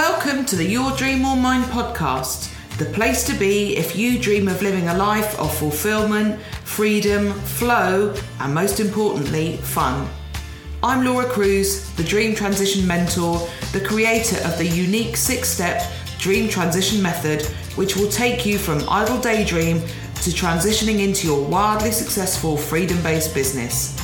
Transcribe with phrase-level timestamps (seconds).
[0.00, 4.48] Welcome to the Your Dream or Mine podcast, the place to be if you dream
[4.48, 10.08] of living a life of fulfillment, freedom, flow, and most importantly, fun.
[10.82, 15.82] I'm Laura Cruz, the Dream Transition Mentor, the creator of the unique six step
[16.18, 17.42] Dream Transition Method,
[17.76, 23.34] which will take you from idle daydream to transitioning into your wildly successful freedom based
[23.34, 24.00] business.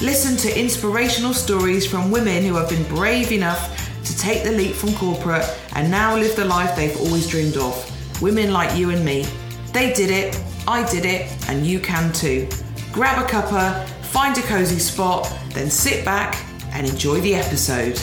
[0.00, 3.83] Listen to inspirational stories from women who have been brave enough
[4.14, 8.22] to take the leap from corporate and now live the life they've always dreamed of.
[8.22, 9.26] Women like you and me.
[9.72, 12.48] They did it, I did it, and you can too.
[12.92, 16.36] Grab a cuppa, find a cozy spot, then sit back
[16.72, 18.00] and enjoy the episode.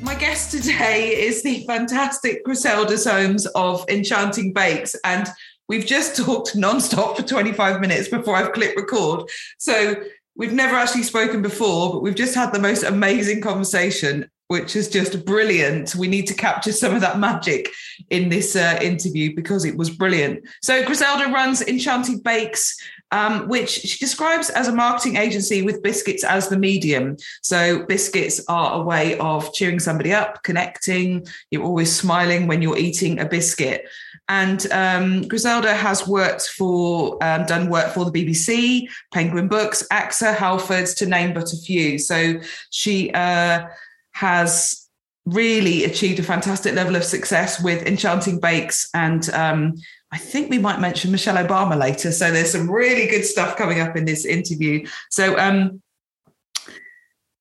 [0.00, 5.28] My guest today is the fantastic Griselda Soames of Enchanting Bakes, and
[5.68, 9.28] we've just talked non-stop for 25 minutes before I've clicked record.
[9.58, 9.94] So
[10.36, 14.88] we've never actually spoken before, but we've just had the most amazing conversation, which is
[14.88, 15.94] just brilliant.
[15.94, 17.70] We need to capture some of that magic
[18.10, 20.44] in this uh, interview because it was brilliant.
[20.62, 22.76] So Griselda runs Enchanting Bakes,
[23.12, 27.16] um, which she describes as a marketing agency with biscuits as the medium.
[27.42, 31.26] So biscuits are a way of cheering somebody up, connecting.
[31.50, 33.86] You're always smiling when you're eating a biscuit.
[34.32, 40.34] And um, Griselda has worked for, um, done work for the BBC, Penguin Books, AXA,
[40.34, 41.98] Halfords, to name but a few.
[41.98, 43.66] So she uh,
[44.12, 44.88] has
[45.26, 48.88] really achieved a fantastic level of success with Enchanting Bakes.
[48.94, 49.74] And um,
[50.12, 52.10] I think we might mention Michelle Obama later.
[52.10, 54.86] So there's some really good stuff coming up in this interview.
[55.10, 55.82] So um,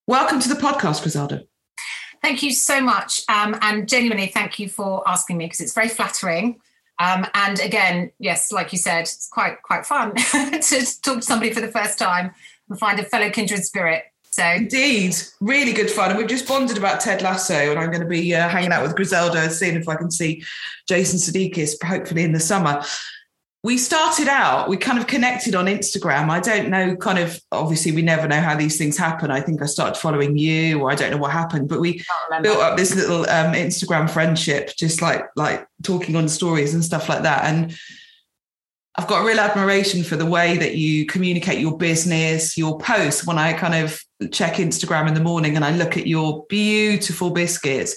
[0.08, 1.44] welcome to the podcast, Griselda.
[2.22, 3.22] Thank you so much.
[3.30, 6.59] Um, and genuinely, thank you for asking me because it's very flattering.
[7.00, 11.52] Um, and again, yes, like you said, it's quite quite fun to talk to somebody
[11.52, 12.31] for the first time
[12.70, 14.03] and find a fellow kindred spirit.
[14.31, 16.09] So indeed, really good fun.
[16.09, 18.81] And we've just bonded about Ted Lasso, and I'm going to be uh, hanging out
[18.81, 20.44] with Griselda, seeing if I can see
[20.88, 22.81] Jason Sudeikis, hopefully in the summer
[23.64, 26.30] we started out, we kind of connected on Instagram.
[26.30, 29.30] I don't know, kind of obviously, we never know how these things happen.
[29.30, 32.04] I think I started following you, or I don't know what happened, but we
[32.42, 37.08] built up this little um, Instagram friendship, just like like talking on stories and stuff
[37.08, 37.46] like that.
[37.46, 37.78] And
[38.96, 43.28] I've got real admiration for the way that you communicate your business, your posts.
[43.28, 44.02] When I kind of
[44.32, 47.96] check Instagram in the morning and I look at your beautiful biscuits,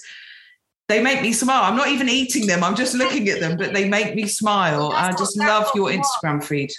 [0.89, 1.65] they make me smile.
[1.65, 2.63] I'm not even eating them.
[2.63, 4.93] I'm just looking at them, but they make me smile.
[4.93, 6.71] I just love your Instagram feed.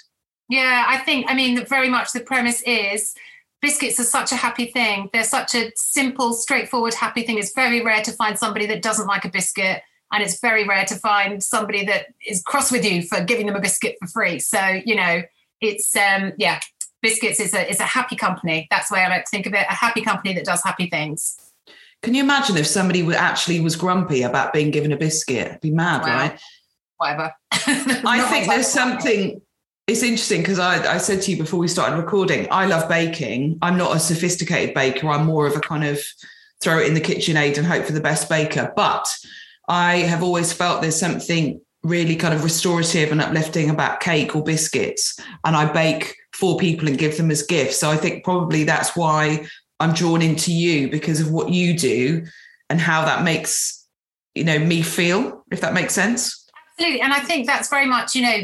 [0.47, 3.16] Yeah, I think, I mean, very much the premise is
[3.61, 5.09] biscuits are such a happy thing.
[5.11, 7.39] They're such a simple, straightforward, happy thing.
[7.39, 9.81] It's very rare to find somebody that doesn't like a biscuit.
[10.11, 13.55] And it's very rare to find somebody that is cross with you for giving them
[13.55, 14.37] a biscuit for free.
[14.37, 15.23] So, you know,
[15.61, 16.59] it's, um, yeah,
[17.01, 18.67] biscuits is a, is a happy company.
[18.69, 20.87] That's the way I like to think of it a happy company that does happy
[20.87, 21.37] things.
[22.05, 25.47] Can you imagine if somebody actually was grumpy about being given a biscuit?
[25.47, 26.16] It'd be mad, wow.
[26.16, 26.39] right?
[26.97, 27.33] Whatever.
[27.51, 29.41] I think there's something.
[29.88, 33.57] It's interesting because I, I said to you before we started recording, I love baking.
[33.63, 35.09] I'm not a sophisticated baker.
[35.09, 35.99] I'm more of a kind of
[36.61, 38.72] throw it in the KitchenAid and hope for the best baker.
[38.75, 39.07] But
[39.67, 44.43] I have always felt there's something really kind of restorative and uplifting about cake or
[44.43, 45.19] biscuits.
[45.43, 47.77] And I bake for people and give them as gifts.
[47.77, 49.47] So I think probably that's why
[49.79, 52.25] I'm drawn into you because of what you do
[52.69, 53.85] and how that makes
[54.33, 56.45] you know me feel if that makes sense.
[56.77, 57.01] Absolutely.
[57.01, 58.37] And i think that's very much you know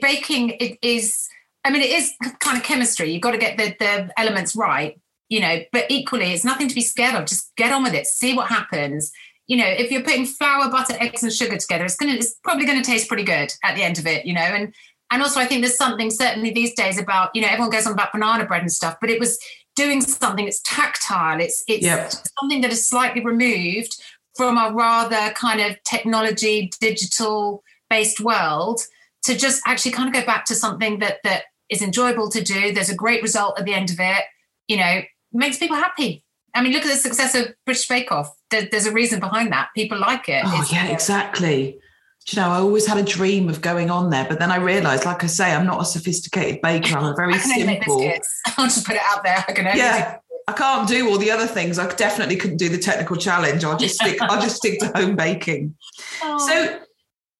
[0.00, 1.28] baking it is
[1.64, 3.12] i mean it is kind of chemistry.
[3.12, 4.98] You've got to get the, the elements right
[5.28, 7.26] you know but equally it's nothing to be scared of.
[7.26, 8.06] Just get on with it.
[8.06, 9.12] See what happens.
[9.46, 12.66] You know if you're putting flour butter eggs and sugar together it's gonna it's probably
[12.66, 14.40] to taste pretty good at the end of it you know?
[14.40, 14.74] And
[15.10, 17.92] and also i think there's something certainly these days about you know everyone goes on
[17.92, 19.38] about banana bread and stuff but it was
[19.76, 21.40] doing something that's tactile.
[21.40, 22.12] It's it's yep.
[22.40, 24.02] something that is slightly removed
[24.34, 28.80] from a rather kind of technology, digital based world
[29.22, 32.72] to just actually kind of go back to something that that is enjoyable to do.
[32.72, 34.24] There's a great result at the end of it.
[34.66, 36.24] You know, makes people happy.
[36.54, 38.34] I mean, look at the success of British Bake Off.
[38.50, 39.68] There, there's a reason behind that.
[39.74, 40.42] People like it.
[40.44, 41.78] Oh it's, yeah, exactly
[42.28, 45.04] you know, I always had a dream of going on there, but then I realised,
[45.04, 46.98] like I say, I'm not a sophisticated baker.
[46.98, 48.12] I'm a very simple.
[48.56, 49.44] I'll just put it out there.
[49.46, 50.18] I can yeah,
[50.48, 51.78] I can't do all the other things.
[51.78, 53.64] I definitely couldn't do the technical challenge.
[53.64, 54.20] I'll just stick.
[54.20, 55.76] I'll just stick to home baking.
[56.22, 56.38] Oh.
[56.48, 56.80] So,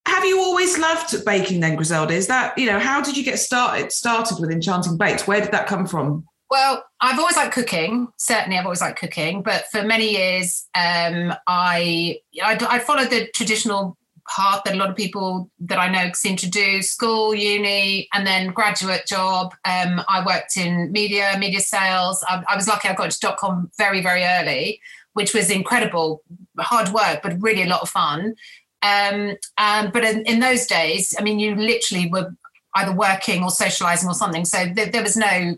[0.07, 2.15] have you always loved baking then, Griselda?
[2.15, 5.27] Is that you know how did you get started started with Enchanting Bakes?
[5.27, 6.25] Where did that come from?
[6.49, 8.07] Well, I've always liked cooking.
[8.19, 9.43] Certainly, I've always liked cooking.
[9.43, 13.97] But for many years, um, I, I I followed the traditional
[14.35, 18.27] path that a lot of people that I know seem to do school, uni, and
[18.27, 19.55] then graduate job.
[19.65, 22.25] Um, I worked in media, media sales.
[22.29, 24.81] I, I, was lucky I got to dot com very, very early
[25.17, 26.23] which was incredible,
[26.59, 28.35] hard work, but really a lot of fun.
[28.83, 32.37] Um, um, but in, in, those days, I mean, you literally were
[32.75, 34.45] either working or socializing or something.
[34.45, 35.57] So th- there was no,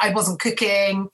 [0.00, 1.10] I wasn't cooking,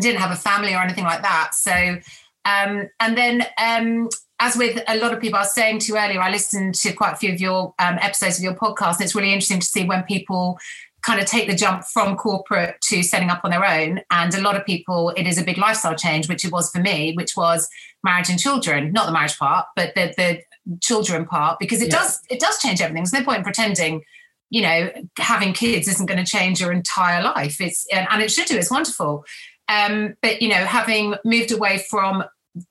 [0.00, 1.54] didn't have a family or anything like that.
[1.54, 1.98] So,
[2.46, 4.08] um, and then um,
[4.40, 6.92] as with a lot of people, I was saying to you earlier, I listened to
[6.92, 8.96] quite a few of your um, episodes of your podcast.
[8.96, 10.58] And it's really interesting to see when people
[11.02, 14.00] kind of take the jump from corporate to setting up on their own.
[14.10, 16.80] And a lot of people, it is a big lifestyle change, which it was for
[16.80, 17.68] me, which was
[18.02, 20.40] marriage and children, not the marriage part, but the, the
[20.80, 21.98] children part, because it yeah.
[21.98, 23.02] does it does change everything.
[23.02, 24.02] There's no point in pretending,
[24.48, 27.60] you know, having kids isn't going to change your entire life.
[27.60, 28.56] It's and, and it should do.
[28.56, 29.24] It's wonderful.
[29.68, 32.24] Um, but you know, having moved away from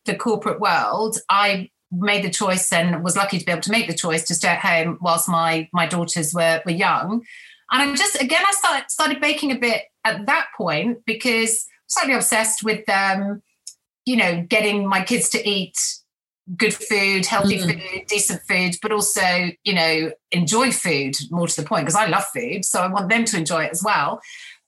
[0.06, 3.88] the corporate world, I made the choice and was lucky to be able to make
[3.88, 7.24] the choice to stay at home whilst my my daughters were were young
[7.72, 11.84] and I'm just again, I started started baking a bit at that point because I'm
[11.88, 13.42] slightly obsessed with um,
[14.06, 15.78] you know, getting my kids to eat
[16.58, 17.66] good food, healthy mm.
[17.66, 22.08] food, decent food, but also, you know, enjoy food more to the point because I
[22.08, 22.66] love food.
[22.66, 24.20] So I want them to enjoy it as well.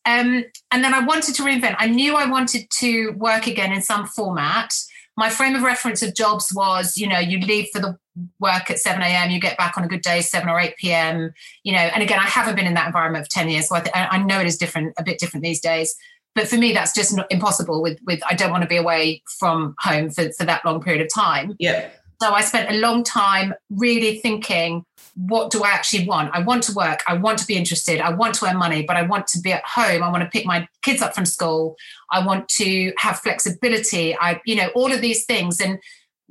[0.05, 1.75] Um, and then I wanted to reinvent.
[1.79, 4.73] I knew I wanted to work again in some format
[5.17, 7.97] my frame of reference of jobs was, you know, you leave for the
[8.39, 11.33] work at 7 a.m., you get back on a good day, 7 or 8 p.m.,
[11.63, 13.69] you know, and again, I haven't been in that environment for 10 years.
[13.69, 15.95] So I, th- I know it is different, a bit different these days.
[16.33, 19.75] But for me, that's just impossible with, with, I don't want to be away from
[19.79, 21.55] home for, for that long period of time.
[21.59, 21.89] Yeah.
[22.21, 24.85] So I spent a long time really thinking,
[25.15, 26.31] what do I actually want?
[26.33, 27.01] I want to work.
[27.07, 27.99] I want to be interested.
[27.99, 30.03] I want to earn money, but I want to be at home.
[30.03, 31.75] I want to pick my kids up from school.
[32.09, 34.15] I want to have flexibility.
[34.17, 35.59] I, you know, all of these things.
[35.59, 35.79] And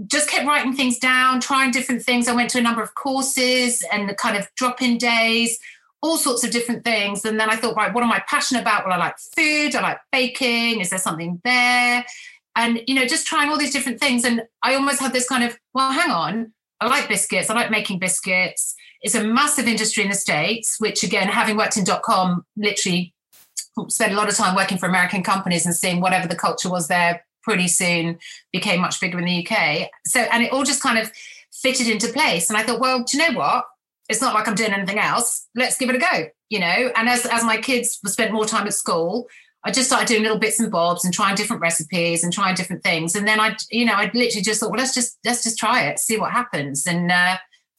[0.07, 2.27] just kept writing things down, trying different things.
[2.27, 5.59] I went to a number of courses and the kind of drop in days,
[6.01, 7.27] all sorts of different things.
[7.27, 8.87] And then I thought, right, what am I passionate about?
[8.87, 10.81] Well, I like food, I like baking.
[10.81, 12.05] Is there something there?
[12.57, 15.45] and you know just trying all these different things and i almost had this kind
[15.45, 17.51] of well hang on i like biscuits.
[17.51, 18.75] I like making biscuits.
[19.03, 23.15] It's a massive industry in the states which again having worked in dot com literally
[23.89, 26.89] spent a lot of time working for american companies and seeing whatever the culture was
[26.89, 28.19] there pretty soon
[28.53, 31.11] became much bigger in the uk so and it all just kind of
[31.53, 32.49] fitted into place.
[32.49, 33.65] And i thought well do you know what?
[34.09, 35.47] It's not like i'm doing anything else.
[35.55, 36.93] Let's give it a go you know?
[36.97, 39.29] And as as my kids spent more time at school
[39.65, 42.83] I just started doing little bits and bobs and trying different recipes and trying different
[42.83, 43.15] things.
[43.15, 45.85] And then I, you know, I literally just thought, well, let's just let's just try
[45.85, 46.87] it, see what happens.
[46.87, 47.37] And uh,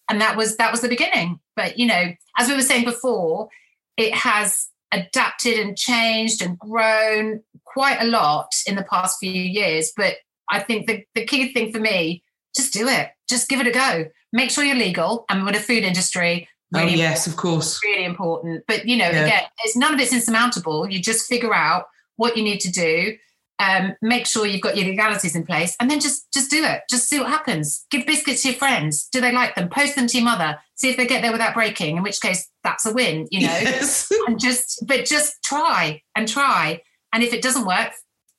[0.09, 1.39] and that was that was the beginning.
[1.55, 3.49] But you know, as we were saying before,
[3.97, 9.91] it has adapted and changed and grown quite a lot in the past few years.
[9.95, 10.15] But
[10.49, 12.23] I think the, the key thing for me,
[12.55, 13.09] just do it.
[13.29, 14.05] Just give it a go.
[14.33, 15.25] Make sure you're legal.
[15.29, 17.79] And in the food industry, Really oh yes, of course.
[17.83, 18.63] Really important.
[18.67, 19.25] But you know, yeah.
[19.25, 20.89] again, it's none of it's insurmountable.
[20.89, 21.85] You just figure out
[22.15, 23.17] what you need to do.
[23.59, 26.81] Um, make sure you've got your legalities in place, and then just just do it.
[26.89, 27.85] Just see what happens.
[27.91, 29.07] Give biscuits to your friends.
[29.11, 29.69] Do they like them?
[29.69, 30.57] Post them to your mother.
[30.75, 31.97] See if they get there without breaking.
[31.97, 33.27] In which case, that's a win.
[33.31, 33.59] You know.
[33.61, 34.09] Yes.
[34.27, 36.81] and just, but just try and try.
[37.13, 37.91] And if it doesn't work,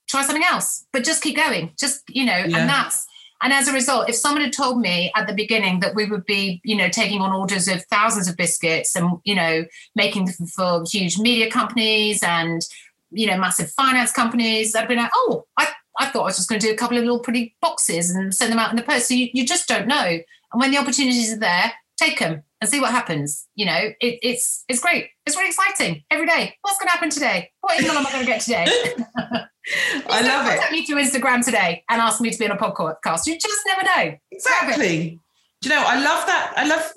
[0.08, 0.86] try something else.
[0.92, 1.72] But just keep going.
[1.78, 2.58] Just you know, yeah.
[2.58, 3.06] and that's
[3.42, 6.24] and as a result, if someone had told me at the beginning that we would
[6.24, 9.64] be, you know, taking on orders of thousands of biscuits and, you know,
[9.96, 12.62] making them for huge media companies and,
[13.10, 15.68] you know, massive finance companies, I'd be like, oh, I,
[15.98, 18.34] I thought I was just going to do a couple of little pretty boxes and
[18.34, 19.08] send them out in the post.
[19.08, 20.04] So you, you just don't know.
[20.04, 21.72] And when the opportunities are there,
[22.02, 23.46] take them and see what happens.
[23.54, 25.08] You know, it, it's it's great.
[25.26, 26.56] It's really exciting every day.
[26.62, 27.50] What's going to happen today?
[27.60, 28.66] What email am I going to get today?
[30.08, 30.58] I love it.
[30.58, 33.26] Contact me through Instagram today and ask me to be on a podcast.
[33.26, 34.16] You just never know.
[34.30, 35.20] Exactly.
[35.60, 35.82] Do you know?
[35.86, 36.52] I love that.
[36.56, 36.92] I love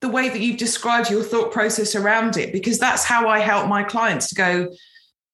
[0.00, 3.68] the way that you've described your thought process around it because that's how I help
[3.68, 4.68] my clients to go.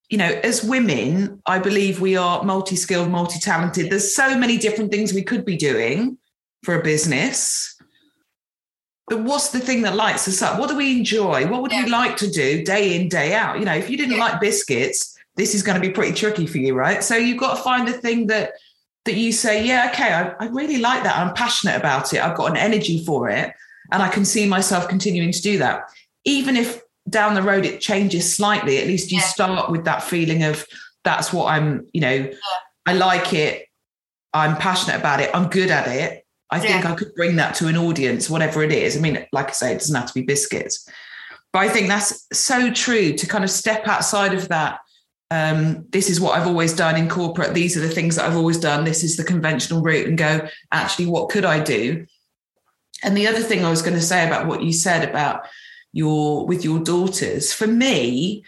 [0.09, 3.91] You know, as women, I believe we are multi-skilled, multi-talented.
[3.91, 6.19] There's so many different things we could be doing
[6.65, 7.77] for a business.
[9.11, 10.59] But what's the thing that lights us up?
[10.59, 11.47] What do we enjoy?
[11.49, 11.85] What would yeah.
[11.85, 13.59] we like to do day in, day out?
[13.59, 14.25] You know, if you didn't yeah.
[14.25, 17.03] like biscuits, this is going to be pretty tricky for you, right?
[17.03, 18.53] So you've got to find the thing that
[19.07, 21.17] that you say, yeah, okay, I, I really like that.
[21.17, 22.23] I'm passionate about it.
[22.23, 23.53] I've got an energy for it,
[23.91, 25.91] and I can see myself continuing to do that.
[26.25, 29.25] Even if down the road it changes slightly, at least you yeah.
[29.25, 30.65] start with that feeling of
[31.03, 32.31] that's what I'm, you know.
[32.87, 33.67] I like it.
[34.33, 35.31] I'm passionate about it.
[35.35, 36.20] I'm good at it.
[36.51, 36.93] I think yeah.
[36.93, 38.97] I could bring that to an audience, whatever it is.
[38.97, 40.89] I mean, like I say, it doesn't have to be biscuits.
[41.53, 44.81] But I think that's so true to kind of step outside of that
[45.31, 47.55] um, this is what I've always done in corporate.
[47.55, 48.85] These are the things that I've always done.
[48.85, 52.07] This is the conventional route, and go, actually, what could I do?
[53.03, 55.47] And the other thing I was going to say about what you said about
[55.93, 58.45] your with your daughters, for me,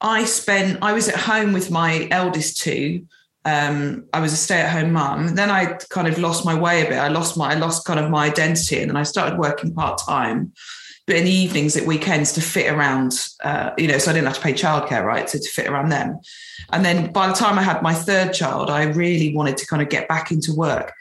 [0.00, 3.06] I spent I was at home with my eldest two
[3.46, 5.36] um, I was a stay-at-home mum.
[5.36, 6.98] Then I kind of lost my way a bit.
[6.98, 9.98] I lost my I lost kind of my identity, and then I started working part
[9.98, 10.52] time,
[11.06, 13.12] but in the evenings at weekends to fit around,
[13.44, 15.30] uh, you know, so I didn't have to pay childcare, right?
[15.30, 16.18] So to fit around them.
[16.72, 19.80] And then by the time I had my third child, I really wanted to kind
[19.80, 20.92] of get back into work,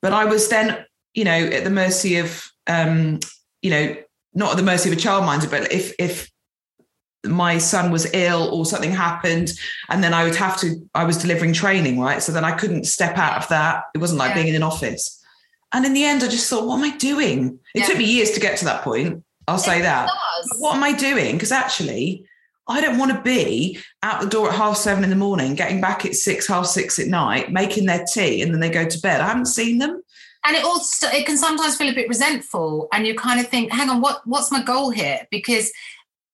[0.00, 3.20] but I was then, you know, at the mercy of, um,
[3.60, 3.96] you know,
[4.32, 6.31] not at the mercy of a childminder, but if if
[7.24, 9.52] my son was ill or something happened
[9.88, 12.22] and then i would have to i was delivering training right?
[12.22, 13.84] So then i couldn't step out of that.
[13.94, 14.34] It wasn't like yeah.
[14.34, 15.22] being in an office.
[15.72, 17.58] And in the end i just thought what am i doing?
[17.74, 17.86] It yeah.
[17.86, 20.08] took me years to get to that point i'll say it that
[20.58, 21.36] what am i doing?
[21.36, 22.26] Because actually
[22.68, 25.80] i don't want to be out the door at half seven in the morning getting
[25.80, 29.00] back at six half six at night making their tea and then they go to
[29.00, 29.20] bed.
[29.20, 30.02] I haven't seen them.
[30.44, 33.70] And it also it can sometimes feel a bit resentful and you kind of think
[33.70, 35.26] hang on what what's my goal here?
[35.30, 35.70] Because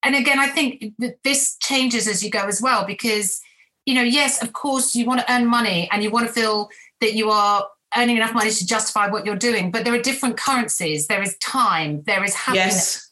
[0.03, 3.41] and again, I think that this changes as you go as well, because,
[3.85, 6.69] you know, yes, of course, you want to earn money and you want to feel
[7.01, 9.71] that you are earning enough money to justify what you're doing.
[9.71, 11.07] But there are different currencies.
[11.07, 12.03] There is time.
[12.05, 12.65] There is happiness.
[12.65, 13.05] Yes.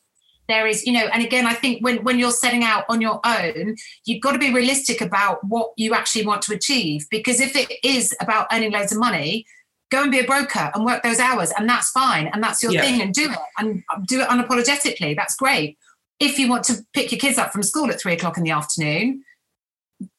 [0.48, 3.20] There is, you know, and again, I think when, when you're setting out on your
[3.26, 3.76] own,
[4.06, 7.06] you've got to be realistic about what you actually want to achieve.
[7.12, 9.46] Because if it is about earning loads of money,
[9.90, 12.72] go and be a broker and work those hours, and that's fine, and that's your
[12.72, 12.82] yeah.
[12.82, 15.16] thing, and do it and do it unapologetically.
[15.16, 15.78] That's great
[16.20, 18.52] if you want to pick your kids up from school at three o'clock in the
[18.52, 19.24] afternoon,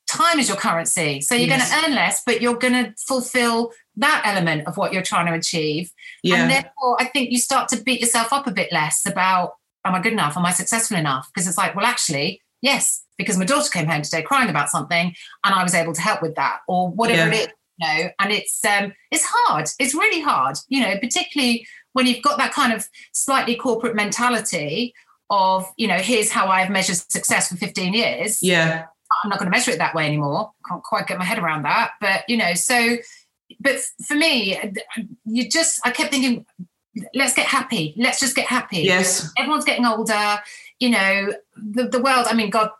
[0.08, 1.20] time is your currency.
[1.20, 1.70] So you're yes.
[1.70, 5.26] going to earn less, but you're going to fulfill that element of what you're trying
[5.26, 5.92] to achieve.
[6.22, 6.36] Yeah.
[6.36, 9.94] And therefore, I think you start to beat yourself up a bit less about, am
[9.94, 10.36] I good enough?
[10.36, 11.28] Am I successful enough?
[11.32, 15.14] Because it's like, well, actually, yes, because my daughter came home today crying about something
[15.44, 17.40] and I was able to help with that or whatever yeah.
[17.40, 17.54] it is.
[17.80, 19.68] You know, and it's um it's hard.
[19.78, 24.94] It's really hard, you know, particularly when you've got that kind of slightly corporate mentality
[25.30, 28.42] of, you know, here's how I've measured success for 15 years.
[28.42, 28.86] Yeah.
[29.22, 30.52] I'm not going to measure it that way anymore.
[30.68, 31.92] Can't quite get my head around that.
[32.00, 32.96] But, you know, so,
[33.60, 34.58] but for me,
[35.24, 36.46] you just, I kept thinking,
[37.14, 37.94] let's get happy.
[37.96, 38.80] Let's just get happy.
[38.80, 39.30] Yes.
[39.38, 40.38] Everyone's getting older.
[40.78, 42.70] You know, the, the world, I mean, God,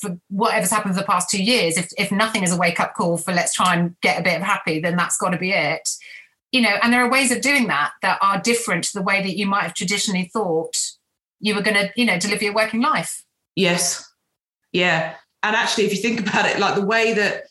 [0.00, 2.94] for whatever's happened for the past two years, if, if nothing is a wake up
[2.94, 5.52] call for let's try and get a bit of happy, then that's got to be
[5.52, 5.88] it.
[6.52, 9.22] You know, and there are ways of doing that that are different to the way
[9.22, 10.76] that you might have traditionally thought
[11.40, 13.24] you were going to, you know, deliver your working life.
[13.54, 14.08] Yes.
[14.72, 15.14] Yeah.
[15.42, 17.44] And actually, if you think about it, like the way that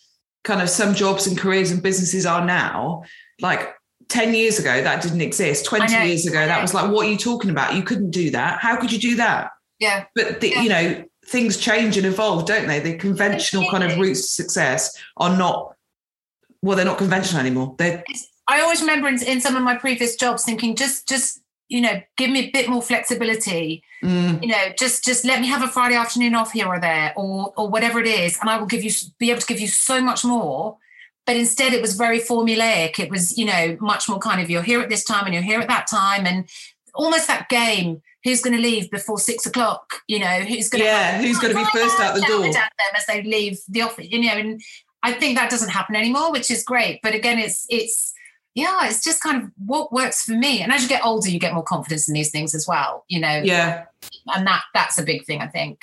[0.44, 3.04] kind of some jobs and careers and businesses are now,
[3.42, 3.74] like
[4.10, 5.66] 10 years ago, that didn't exist.
[5.66, 7.76] 20 years ago, that was like, what are you talking about?
[7.76, 8.60] You couldn't do that.
[8.62, 9.52] How could you do that?
[9.80, 10.06] Yeah.
[10.14, 10.62] But, the, yeah.
[10.62, 12.80] you know, things change and evolve, don't they?
[12.80, 15.74] The conventional kind of routes to success are not,
[16.62, 17.76] well, they're not conventional anymore.
[17.78, 18.04] They're,
[18.48, 22.02] I always remember in, in some of my previous jobs thinking, just, just you know
[22.18, 23.84] give me a bit more flexibility.
[24.04, 24.42] Mm.
[24.42, 27.54] you know just just let me have a friday afternoon off here or there or
[27.58, 30.02] or whatever it is and i will give you be able to give you so
[30.02, 30.78] much more.
[31.26, 33.00] But instead it was very formulaic.
[33.00, 35.44] It was you know much more kind of you're here at this time and you're
[35.44, 36.48] here at that time and
[36.94, 40.02] almost that game who's going to leave before six o'clock?
[40.08, 42.46] You know who's going to yeah who's going to be first out the door?
[42.46, 44.08] at them as they leave the office?
[44.10, 44.62] You know and
[45.02, 47.00] i think that doesn't happen anymore which is great.
[47.02, 48.14] But again it's it's
[48.56, 50.62] yeah, it's just kind of what works for me.
[50.62, 53.20] And as you get older, you get more confidence in these things as well, you
[53.20, 53.42] know.
[53.44, 53.86] Yeah.
[54.34, 55.80] And that that's a big thing, I think.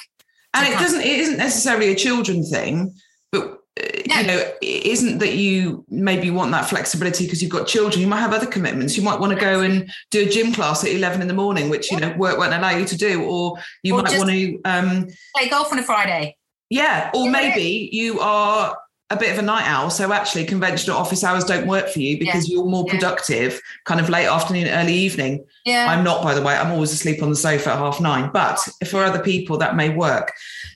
[0.55, 2.95] And it doesn't it isn't necessarily a children thing,
[3.31, 4.17] but uh, no.
[4.17, 8.01] you know, it isn't that you maybe want that flexibility because you've got children.
[8.01, 8.97] You might have other commitments.
[8.97, 11.69] You might want to go and do a gym class at 11 in the morning,
[11.69, 13.23] which, you know, work won't allow you to do.
[13.23, 16.37] Or you or might want to um play golf on a Friday.
[16.71, 17.11] Yeah.
[17.15, 18.77] Or maybe you are
[19.13, 19.91] a bit of a night owl.
[19.91, 22.57] So actually, conventional office hours don't work for you because yeah.
[22.57, 23.59] you're more productive, yeah.
[23.85, 25.45] kind of late afternoon, early evening.
[25.65, 25.87] Yeah.
[25.89, 26.55] I'm not, by the way.
[26.55, 28.31] I'm always asleep on the sofa at half nine.
[28.33, 30.33] But for other people, that may work.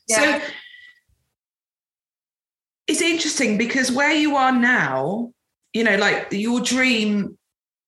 [0.08, 0.40] Yeah.
[0.40, 0.46] So
[2.86, 5.32] it's interesting because where you are now,
[5.72, 7.38] you know, like your dream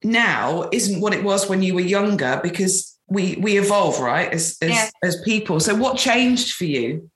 [0.02, 4.32] now isn't what it was when you were younger because we we evolve, right?
[4.32, 5.60] As as, as people.
[5.60, 7.10] So what changed for you?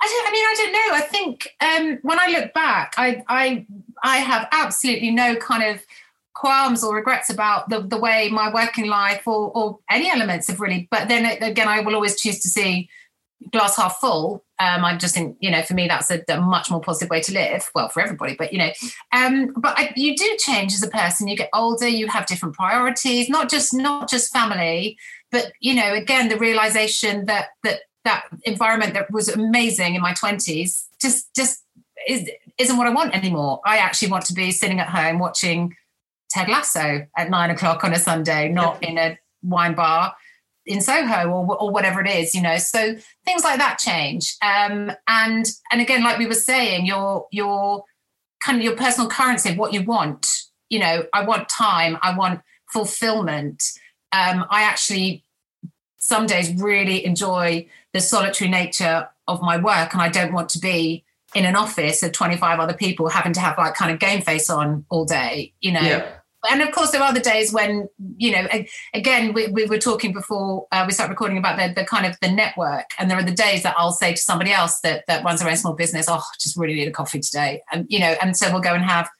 [0.00, 0.28] I don't.
[0.28, 0.94] I mean, I don't know.
[0.94, 3.66] I think um, when I look back, I I
[4.02, 5.84] I have absolutely no kind of
[6.34, 10.60] qualms or regrets about the, the way my working life or, or any elements of
[10.60, 10.86] really.
[10.90, 12.90] But then again, I will always choose to see
[13.50, 14.44] glass half full.
[14.58, 17.20] Um, I just think, you know, for me, that's a, a, much more positive way
[17.22, 17.70] to live.
[17.74, 18.70] Well, for everybody, but you know,
[19.12, 21.28] um, but I, you do change as a person.
[21.28, 24.96] You get older, you have different priorities, not just not just family,
[25.30, 30.12] but you know, again, the realization that that that environment that was amazing in my
[30.12, 31.62] 20s just just
[32.08, 33.60] is, isn't what I want anymore.
[33.64, 35.74] I actually want to be sitting at home watching
[36.30, 40.14] Ted Lasso at nine o'clock on a Sunday, not in a wine bar
[40.66, 42.58] in Soho or, or whatever it is, you know.
[42.58, 44.36] So things like that change.
[44.42, 47.84] Um, and and again, like we were saying, your your
[48.44, 50.28] kind of your personal currency of what you want.
[50.68, 52.40] You know, I want time, I want
[52.72, 53.62] fulfillment.
[54.12, 55.24] Um, I actually
[56.06, 60.60] some days really enjoy the solitary nature of my work, and I don't want to
[60.60, 64.22] be in an office of 25 other people having to have like kind of game
[64.22, 65.80] face on all day, you know.
[65.80, 66.06] Yeah.
[66.48, 68.46] And of course, there are other days when, you know,
[68.94, 72.16] again, we, we were talking before uh, we start recording about the, the kind of
[72.22, 72.84] the network.
[73.00, 75.50] And there are the days that I'll say to somebody else that, that runs their
[75.50, 77.62] own small business, oh, just really need a coffee today.
[77.72, 79.10] And, you know, and so we'll go and have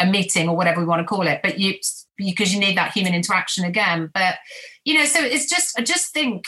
[0.00, 1.38] a meeting or whatever we want to call it.
[1.40, 1.74] But you,
[2.24, 4.10] because you need that human interaction again.
[4.12, 4.36] But,
[4.84, 6.44] you know, so it's just, I just think,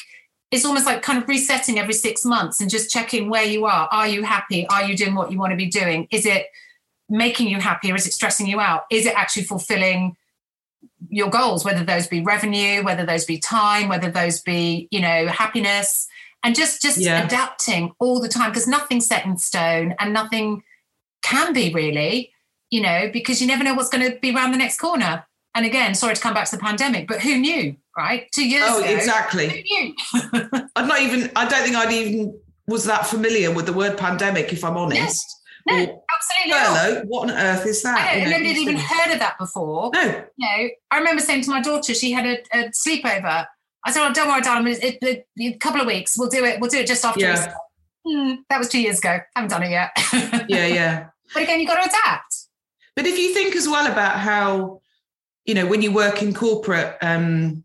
[0.50, 3.88] it's almost like kind of resetting every six months and just checking where you are.
[3.90, 4.66] Are you happy?
[4.68, 6.06] Are you doing what you want to be doing?
[6.12, 6.46] Is it
[7.08, 8.84] making you happy or is it stressing you out?
[8.90, 10.16] Is it actually fulfilling
[11.08, 15.26] your goals, whether those be revenue, whether those be time, whether those be, you know,
[15.26, 16.06] happiness?
[16.44, 17.24] And just just yeah.
[17.24, 20.62] adapting all the time because nothing's set in stone and nothing
[21.22, 22.32] can be really,
[22.70, 25.26] you know, because you never know what's going to be around the next corner.
[25.54, 27.76] And again, sorry to come back to the pandemic, but who knew?
[27.96, 28.30] right?
[28.32, 28.76] Two years ago.
[28.76, 28.94] oh, ago.
[28.94, 29.64] exactly.
[30.76, 34.52] I'm not even, I don't think I'd even was that familiar with the word pandemic,
[34.52, 34.96] if I'm honest.
[34.98, 35.40] Yes.
[35.66, 36.52] No, or, absolutely.
[36.52, 37.06] Hello, not.
[37.06, 37.98] what on earth is that?
[37.98, 39.90] I know, nobody had even heard of that before.
[39.94, 40.02] No.
[40.02, 43.46] You know, I remember saying to my daughter, she had a, a sleepover.
[43.86, 46.44] I said, oh, don't worry, darling, it, it, it, a couple of weeks, we'll do
[46.44, 46.60] it.
[46.60, 47.20] We'll do it just after.
[47.20, 47.54] Yeah.
[48.06, 49.10] Hmm, that was two years ago.
[49.10, 49.90] I haven't done it yet.
[50.48, 51.06] yeah, yeah.
[51.32, 52.36] But again, you've got to adapt.
[52.96, 54.82] But if you think as well about how,
[55.44, 57.64] you know, when you work in corporate, um,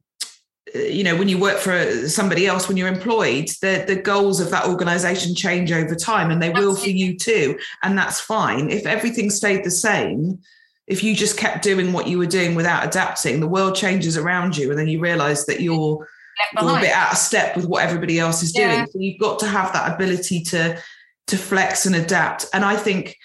[0.73, 4.51] you know when you work for somebody else when you're employed the the goals of
[4.51, 8.69] that organization change over time and they will for you too and that's fine.
[8.69, 10.39] If everything stayed the same
[10.87, 14.57] if you just kept doing what you were doing without adapting the world changes around
[14.57, 16.07] you and then you realize that you're,
[16.57, 18.73] a bit out of step with what everybody else is yeah.
[18.73, 20.81] doing so you've got to have that ability to
[21.27, 22.45] to flex and adapt.
[22.53, 23.17] And i think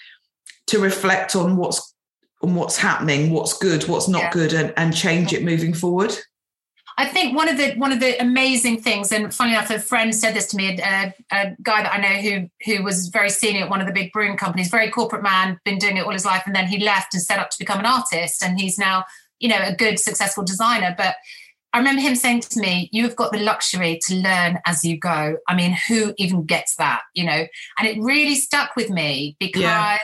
[0.67, 1.94] to reflect on what's
[2.45, 4.31] on what's happening what's good what's not yeah.
[4.31, 6.15] good and, and change it moving forward
[6.97, 10.15] I think one of the one of the amazing things, and funny enough, a friend
[10.15, 13.65] said this to me, a, a, guy that I know who who was very senior
[13.65, 16.25] at one of the big brewing companies, very corporate man, been doing it all his
[16.25, 19.03] life, and then he left and set up to become an artist, and he's now
[19.39, 20.95] you know a good successful designer.
[20.97, 21.15] But
[21.73, 25.35] I remember him saying to me, "You've got the luxury to learn as you go."
[25.49, 27.01] I mean, who even gets that?
[27.13, 27.45] You know,
[27.77, 29.97] and it really stuck with me because, yeah.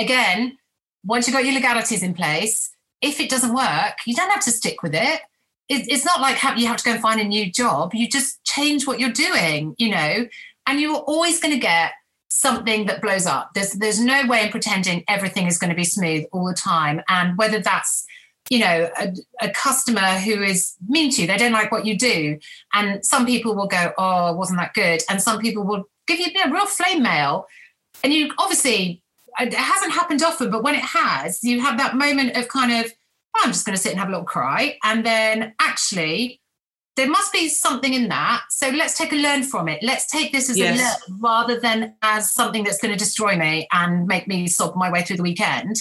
[0.00, 0.58] again,
[1.04, 4.50] once you've got your legalities in place, if it doesn't work, you don't have to
[4.50, 5.20] stick with it
[5.68, 7.94] it, it's not like you have to go and find a new job.
[7.94, 10.26] You just change what you're doing, you know,
[10.66, 11.92] and you're always going to get
[12.30, 13.50] something that blows up.
[13.54, 17.02] There's there's no way in pretending everything is going to be smooth all the time.
[17.08, 18.04] And whether that's
[18.50, 21.96] you know a, a, customer who is mean to you, they don't like what you
[21.96, 22.38] do,
[22.74, 26.26] and some people will go, "Oh, wasn't that good?" And some people will give you
[26.44, 27.46] a real flame mail,
[28.02, 29.02] and you obviously
[29.40, 32.92] it hasn't happened often, but when it has, you have that moment of kind of
[33.36, 34.78] oh, I'm just going to sit and have a little cry.
[34.84, 36.40] And then actually,
[36.96, 38.42] there must be something in that.
[38.50, 39.82] So let's take a learn from it.
[39.82, 40.78] Let's take this as yes.
[40.78, 44.76] a learn rather than as something that's going to destroy me and make me sob
[44.76, 45.76] my way through the weekend.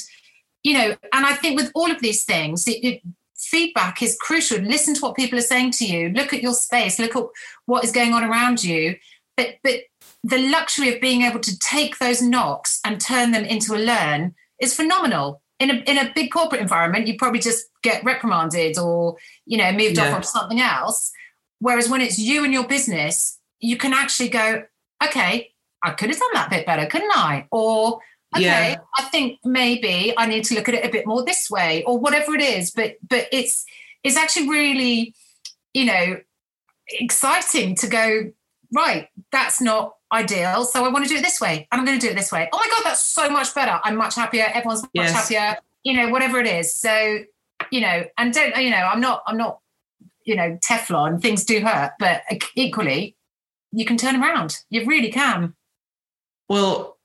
[0.63, 3.01] You know, and I think with all of these things, it, it,
[3.35, 4.59] feedback is crucial.
[4.59, 6.09] Listen to what people are saying to you.
[6.09, 6.97] Look at your space.
[6.97, 7.23] Look at
[7.65, 8.95] what is going on around you.
[9.35, 9.81] But but
[10.23, 14.35] the luxury of being able to take those knocks and turn them into a learn
[14.59, 19.17] is phenomenal in a in a big corporate environment, you probably just get reprimanded or
[19.45, 20.07] you know moved yeah.
[20.07, 21.11] off onto something else.
[21.59, 24.63] Whereas when it's you and your business, you can actually go,
[25.03, 27.47] okay, I could have done that bit better, couldn't I?
[27.51, 27.99] Or
[28.35, 28.77] okay, yeah.
[28.97, 31.97] I think maybe I need to look at it a bit more this way, or
[31.97, 32.71] whatever it is.
[32.71, 33.65] But but it's
[34.03, 35.15] it's actually really,
[35.73, 36.19] you know,
[36.89, 38.31] exciting to go,
[38.73, 40.65] right, that's not ideal.
[40.65, 41.67] So I want to do it this way.
[41.71, 42.49] And I'm going to do it this way.
[42.51, 43.79] Oh my God, that's so much better.
[43.83, 44.45] I'm much happier.
[44.53, 45.11] Everyone's much yes.
[45.11, 45.57] happier.
[45.83, 46.75] You know, whatever it is.
[46.75, 47.19] So,
[47.71, 49.59] you know, and don't, you know, I'm not, I'm not,
[50.25, 51.21] you know, Teflon.
[51.21, 52.21] Things do hurt, but
[52.55, 53.15] equally,
[53.71, 54.57] you can turn around.
[54.69, 55.55] You really can.
[56.47, 56.97] Well,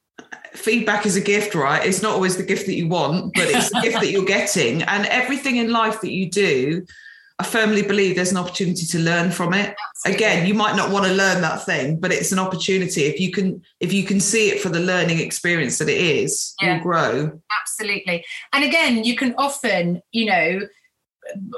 [0.53, 1.85] feedback is a gift, right?
[1.85, 4.83] It's not always the gift that you want, but it's the gift that you're getting.
[4.83, 6.85] And everything in life that you do,
[7.41, 9.77] I firmly believe there's an opportunity to learn from it.
[9.95, 10.25] Absolutely.
[10.25, 13.05] Again, you might not want to learn that thing, but it's an opportunity.
[13.05, 16.55] If you can, if you can see it for the learning experience that it is,
[16.61, 16.75] yeah.
[16.75, 17.41] you'll grow.
[17.63, 18.25] Absolutely.
[18.53, 20.61] And again, you can often, you know,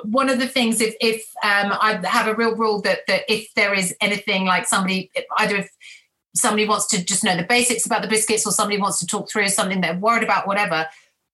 [0.02, 3.52] one of the things if if um, I have a real rule that that if
[3.54, 5.70] there is anything like somebody either if
[6.34, 9.30] somebody wants to just know the basics about the biscuits or somebody wants to talk
[9.30, 10.86] through something they're worried about, whatever,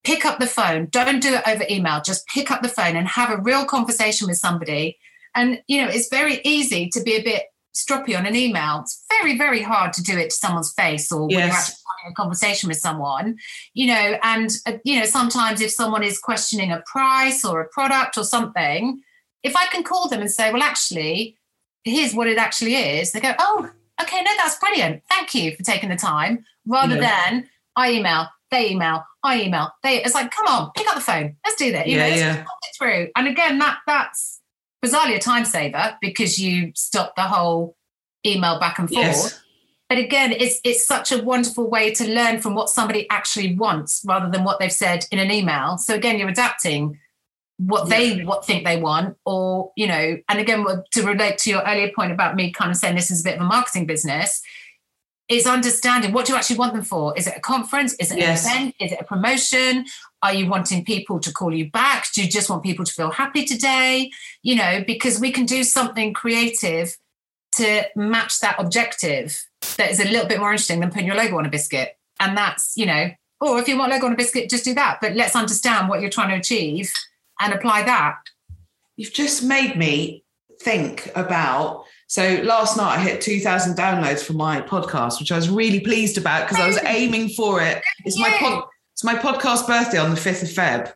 [0.07, 0.87] pick up the phone.
[0.87, 2.01] Don't do it over email.
[2.01, 4.97] Just pick up the phone and have a real conversation with somebody.
[5.35, 7.43] And, you know, it's very easy to be a bit
[7.75, 8.83] stroppy on an email.
[8.83, 11.37] It's very, very hard to do it to someone's face or yes.
[11.37, 13.37] when you're actually having a conversation with someone,
[13.75, 17.69] you know, and uh, you know, sometimes if someone is questioning a price or a
[17.69, 19.03] product or something,
[19.43, 21.37] if I can call them and say, well, actually,
[21.83, 23.69] here's what it actually is, they go, oh,
[24.01, 25.03] okay, no, that's brilliant.
[25.11, 26.45] Thank you for taking the time.
[26.65, 27.31] Rather yeah.
[27.31, 30.03] than I email, they email, I email, they.
[30.03, 31.37] It's like, come on, pick up the phone.
[31.45, 31.87] Let's do that.
[31.87, 32.41] You yeah, know, yeah.
[32.41, 33.09] it through.
[33.17, 34.41] And again, that that's
[34.85, 37.77] bizarrely a time saver because you stop the whole
[38.25, 39.05] email back and forth.
[39.05, 39.43] Yes.
[39.89, 44.05] But again, it's it's such a wonderful way to learn from what somebody actually wants
[44.07, 45.79] rather than what they've said in an email.
[45.79, 46.99] So again, you're adapting
[47.59, 48.25] what they yeah.
[48.25, 52.13] what think they want or you know and again to relate to your earlier point
[52.13, 54.43] about me kind of saying this is a bit of a marketing business
[55.29, 57.17] is understanding what do you actually want them for?
[57.17, 57.95] Is it a conference?
[57.95, 58.47] Is it yes.
[58.47, 58.75] an event?
[58.81, 59.85] Is it a promotion?
[60.23, 62.07] Are you wanting people to call you back?
[62.13, 64.11] Do you just want people to feel happy today?
[64.43, 66.97] You know because we can do something creative
[67.57, 69.43] to match that objective
[69.79, 71.97] that is a little bit more interesting than putting your logo on a biscuit.
[72.21, 73.11] And that's you know
[73.41, 74.99] or if you want logo on a biscuit just do that.
[75.01, 76.93] But let's understand what you're trying to achieve
[77.41, 78.17] and apply that.
[78.97, 80.25] You've just made me
[80.61, 81.85] think about.
[82.09, 86.19] So last night I hit 2,000 downloads for my podcast, which I was really pleased
[86.19, 87.83] about because I was aiming for it.
[88.05, 90.93] It's my pod, it's my podcast birthday on the 5th of Feb.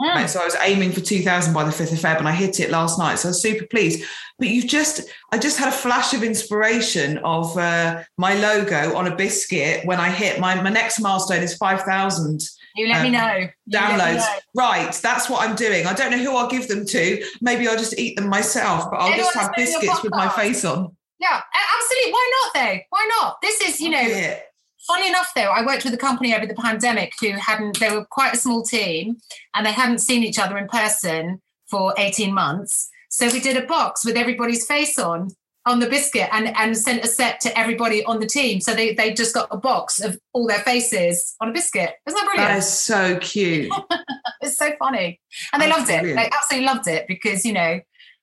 [0.00, 0.14] Mm.
[0.14, 2.60] Right, so I was aiming for 2000 by the 5th of Feb and I hit
[2.60, 3.18] it last night.
[3.18, 4.04] So I was super pleased.
[4.38, 9.06] But you've just, I just had a flash of inspiration of uh, my logo on
[9.06, 12.40] a biscuit when I hit my, my next milestone is 5,000
[12.76, 13.48] you let um, me know.
[13.66, 14.12] You downloads.
[14.12, 14.38] Me know.
[14.54, 15.86] Right, that's what I'm doing.
[15.86, 17.24] I don't know who I'll give them to.
[17.40, 20.64] Maybe I'll just eat them myself, but I'll Anyone just have biscuits with my face
[20.64, 20.94] on.
[21.18, 21.40] Yeah,
[21.78, 22.12] absolutely.
[22.12, 22.78] Why not though?
[22.90, 23.36] Why not?
[23.42, 24.38] This is, you know, yeah.
[24.86, 28.04] funny enough though, I worked with a company over the pandemic who hadn't, they were
[28.04, 29.16] quite a small team
[29.54, 32.90] and they hadn't seen each other in person for 18 months.
[33.08, 35.30] So we did a box with everybody's face on
[35.66, 38.60] on the biscuit and, and sent a set to everybody on the team.
[38.60, 41.94] So they, they just got a box of all their faces on a biscuit.
[42.06, 42.52] Isn't that brilliant?
[42.52, 43.72] That is so cute.
[44.40, 45.20] it's so funny.
[45.52, 46.20] And they That's loved brilliant.
[46.20, 46.22] it.
[46.22, 47.80] They absolutely loved it because, you know,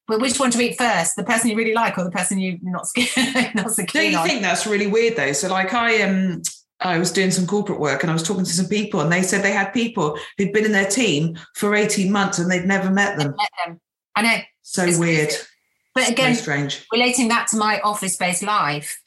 [0.08, 1.16] but which one to eat first?
[1.16, 4.12] The person you really like or the person you're not scared not so keen Don't
[4.12, 4.28] you on?
[4.28, 5.34] think that's really weird though?
[5.34, 6.42] So like I um
[6.80, 9.22] I was doing some corporate work and I was talking to some people and they
[9.22, 12.90] said they had people who'd been in their team for 18 months and they'd never
[12.90, 13.36] met them.
[13.38, 13.80] Met them.
[14.16, 14.38] I know.
[14.62, 15.30] So it's weird.
[15.30, 15.44] Crazy.
[15.96, 16.38] But again,
[16.92, 19.00] relating that to my office based life,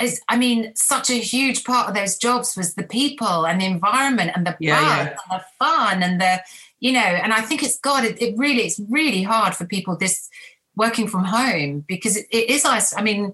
[0.00, 3.66] is, I mean, such a huge part of those jobs was the people and the
[3.66, 5.08] environment and the yeah, yeah.
[5.08, 6.42] and the fun and the,
[6.80, 9.96] you know, and I think it's God, it, it, really, it's really hard for people
[9.96, 10.28] this
[10.76, 12.64] working from home because it, it is.
[12.66, 13.32] I mean,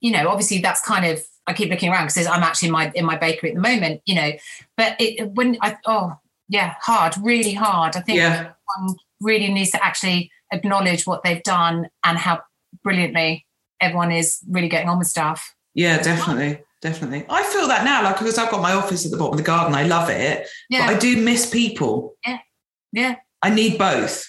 [0.00, 2.92] you know, obviously that's kind of, I keep looking around because I'm actually in my,
[2.94, 4.32] in my bakery at the moment, you know,
[4.76, 6.16] but it, when I, oh
[6.48, 7.96] yeah, hard, really hard.
[7.96, 8.52] I think yeah.
[8.76, 12.42] one really needs to actually acknowledge what they've done and how
[12.84, 13.46] brilliantly
[13.80, 15.54] everyone is really getting on with stuff.
[15.74, 16.62] Yeah, definitely.
[16.80, 17.24] Definitely.
[17.28, 19.44] I feel that now, like because I've got my office at the bottom of the
[19.44, 19.74] garden.
[19.74, 20.48] I love it.
[20.68, 20.86] Yeah.
[20.86, 22.16] But I do miss people.
[22.26, 22.38] Yeah.
[22.92, 23.14] Yeah.
[23.40, 24.26] I need both.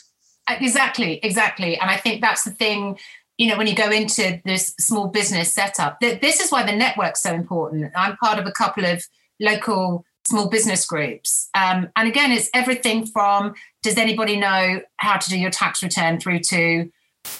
[0.47, 1.77] Uh, exactly, exactly.
[1.77, 2.99] And I think that's the thing,
[3.37, 6.75] you know, when you go into this small business setup, that this is why the
[6.75, 7.91] network's so important.
[7.95, 9.03] I'm part of a couple of
[9.39, 11.49] local small business groups.
[11.53, 16.19] Um, and again, it's everything from does anybody know how to do your tax return
[16.19, 16.89] through to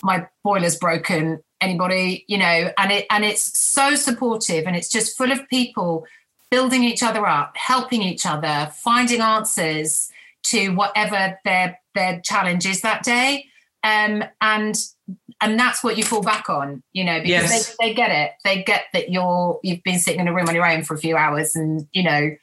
[0.02, 5.18] my boiler's broken anybody you know and it and it's so supportive and it's just
[5.18, 6.06] full of people
[6.52, 10.12] building each other up helping each other finding answers
[10.44, 13.46] to whatever their their challenge is that day
[13.84, 14.78] um, and
[15.42, 17.76] and that's what you fall back on you know because yes.
[17.80, 20.56] they, they get it they get that you're you've been sitting in a room on
[20.56, 22.36] your own for a few hours and you know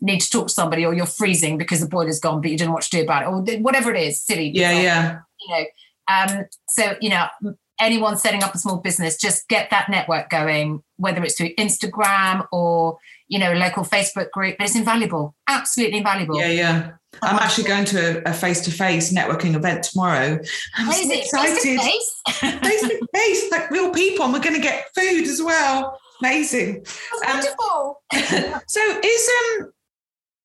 [0.00, 2.68] need to talk to somebody or you're freezing because the boiler's gone but you don't
[2.68, 5.64] know what to do about it or whatever it is silly yeah yeah you know
[6.08, 7.26] um so you know
[7.80, 12.46] anyone setting up a small business just get that network going whether it's through instagram
[12.52, 16.90] or you know a local facebook group but it's invaluable absolutely invaluable yeah yeah
[17.22, 20.38] I'm actually going to a face to face networking event tomorrow.
[20.76, 21.80] I'm so excited.
[21.80, 25.98] Face to face, like real people, and we're going to get food as well.
[26.20, 26.84] Amazing.
[27.22, 28.60] That's um, wonderful.
[28.68, 29.30] so, is
[29.60, 29.72] um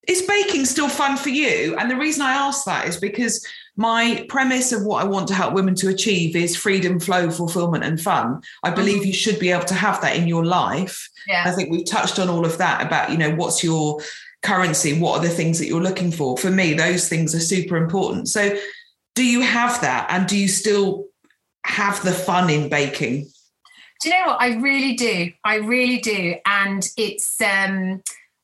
[0.08, 1.76] is baking still fun for you?
[1.78, 5.34] And the reason I ask that is because my premise of what I want to
[5.34, 8.42] help women to achieve is freedom, flow, fulfillment, and fun.
[8.63, 9.08] I believe mm-hmm.
[9.08, 11.10] you should be able to have that in your life.
[11.28, 11.44] Yeah.
[11.46, 14.00] I think we've touched on all of that about, you know, what's your
[14.44, 15.00] currency?
[15.00, 16.38] What are the things that you're looking for?
[16.38, 18.28] For me, those things are super important.
[18.28, 18.58] So,
[19.16, 20.08] do you have that?
[20.10, 21.06] And do you still
[21.66, 23.28] have the fun in baking?
[24.02, 24.42] Do you know what?
[24.42, 25.32] I really do.
[25.46, 26.36] I really do.
[26.46, 28.02] And it's, um,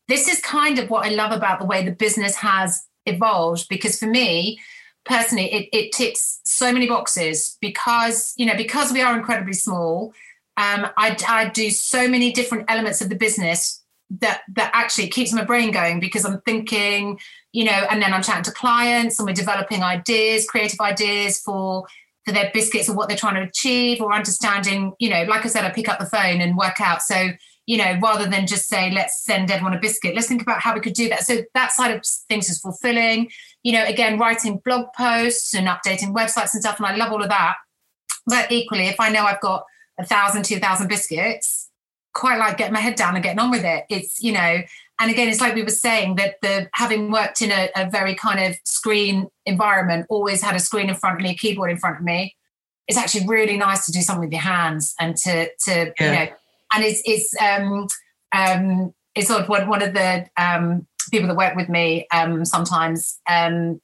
[0.09, 3.97] this is kind of what I love about the way the business has evolved because
[3.97, 4.59] for me
[5.05, 10.13] personally it, it ticks so many boxes because you know because we are incredibly small
[10.57, 13.81] um, I, I do so many different elements of the business
[14.19, 17.17] that that actually keeps my brain going because I'm thinking,
[17.53, 21.85] you know, and then I'm chatting to clients and we're developing ideas, creative ideas for
[22.25, 25.47] for their biscuits or what they're trying to achieve or understanding, you know, like I
[25.47, 27.01] said, I pick up the phone and work out.
[27.01, 27.29] So,
[27.69, 30.73] you know, rather than just say, let's send everyone a biscuit, let's think about how
[30.73, 31.23] we could do that.
[31.23, 33.29] So that side of things is fulfilling.
[33.61, 36.79] You know, again, writing blog posts and updating websites and stuff.
[36.79, 37.57] And I love all of that.
[38.25, 39.65] But equally, if I know I've got
[39.99, 41.69] a thousand, two thousand biscuits,
[42.15, 43.85] quite like getting my head down and getting on with it.
[43.87, 44.61] It's, you know,
[44.99, 48.15] and again, it's like we were saying that the having worked in a, a, very
[48.15, 51.77] kind of screen environment, always had a screen in front of me, a keyboard in
[51.77, 52.35] front of me.
[52.87, 56.05] It's actually really nice to do something with your hands and to to yeah.
[56.05, 56.35] you know,
[56.73, 57.87] and it's it's um
[58.31, 62.45] um it's sort of one one of the um people that work with me um
[62.45, 63.81] sometimes um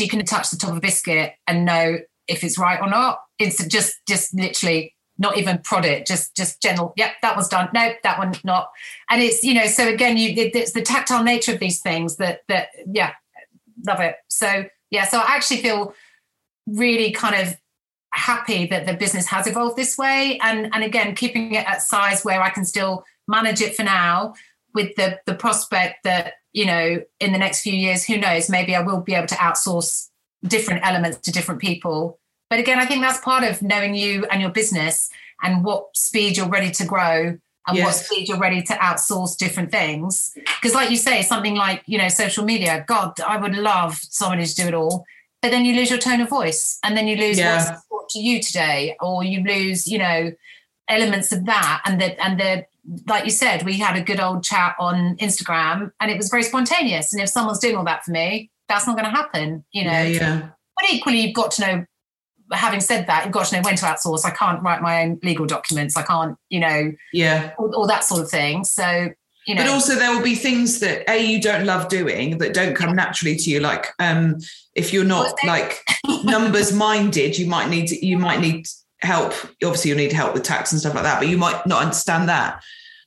[0.00, 3.20] she can touch the top of a biscuit and know if it's right or not.
[3.38, 6.94] It's just just literally not even prod it, just just general.
[6.96, 7.68] Yep, that was done.
[7.74, 8.70] No, that one not.
[9.10, 12.16] And it's you know, so again, you it, it's the tactile nature of these things
[12.16, 13.12] that that yeah,
[13.86, 14.16] love it.
[14.28, 15.92] So yeah, so I actually feel
[16.66, 17.56] really kind of
[18.12, 22.24] happy that the business has evolved this way, and and again, keeping it at size
[22.24, 24.34] where I can still manage it for now,
[24.74, 28.74] with the the prospect that you know in the next few years, who knows, maybe
[28.74, 30.08] I will be able to outsource
[30.44, 32.20] different elements to different people
[32.50, 35.08] but again, I think that's part of knowing you and your business
[35.42, 37.86] and what speed you're ready to grow and yes.
[37.86, 40.32] what speed you're ready to outsource different things.
[40.34, 44.44] Because, like you say, something like, you know, social media, God, I would love somebody
[44.44, 45.04] to do it all.
[45.40, 47.78] But then you lose your tone of voice and then you lose yeah.
[48.10, 50.32] To you today, or you lose, you know,
[50.88, 51.82] elements of that.
[51.84, 52.66] And the, and the,
[53.06, 56.42] like you said, we had a good old chat on Instagram and it was very
[56.42, 57.12] spontaneous.
[57.12, 59.90] And if someone's doing all that for me, that's not going to happen, you know.
[59.90, 60.40] Yeah, yeah.
[60.80, 61.86] But equally, you've got to know
[62.52, 64.24] having said that, you've got to know when to outsource.
[64.24, 65.96] I can't write my own legal documents.
[65.96, 68.64] I can't, you know, yeah, all, all that sort of thing.
[68.64, 69.10] So,
[69.50, 69.64] you know.
[69.64, 72.94] But also, there will be things that a you don't love doing that don't come
[72.94, 73.58] naturally to you.
[73.58, 74.38] Like, um,
[74.76, 75.82] if you're not like
[76.24, 78.66] numbers minded, you might need to, you might need
[79.02, 79.32] help.
[79.64, 82.28] Obviously, you'll need help with tax and stuff like that, but you might not understand
[82.28, 82.62] that.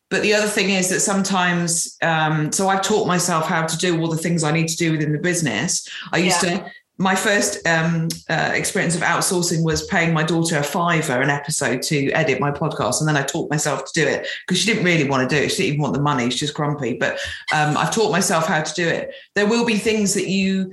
[0.10, 4.00] But the other thing is that sometimes, um, so I've taught myself how to do
[4.00, 5.88] all the things I need to do within the business.
[6.12, 6.58] I used yeah.
[6.58, 11.30] to my first um, uh, experience of outsourcing was paying my daughter a fiver an
[11.30, 14.68] episode to edit my podcast, and then I taught myself to do it because she
[14.72, 15.50] didn't really want to do it.
[15.50, 16.94] She didn't even want the money; she's just grumpy.
[16.94, 17.14] But
[17.54, 19.12] um, I've taught myself how to do it.
[19.34, 20.72] There will be things that you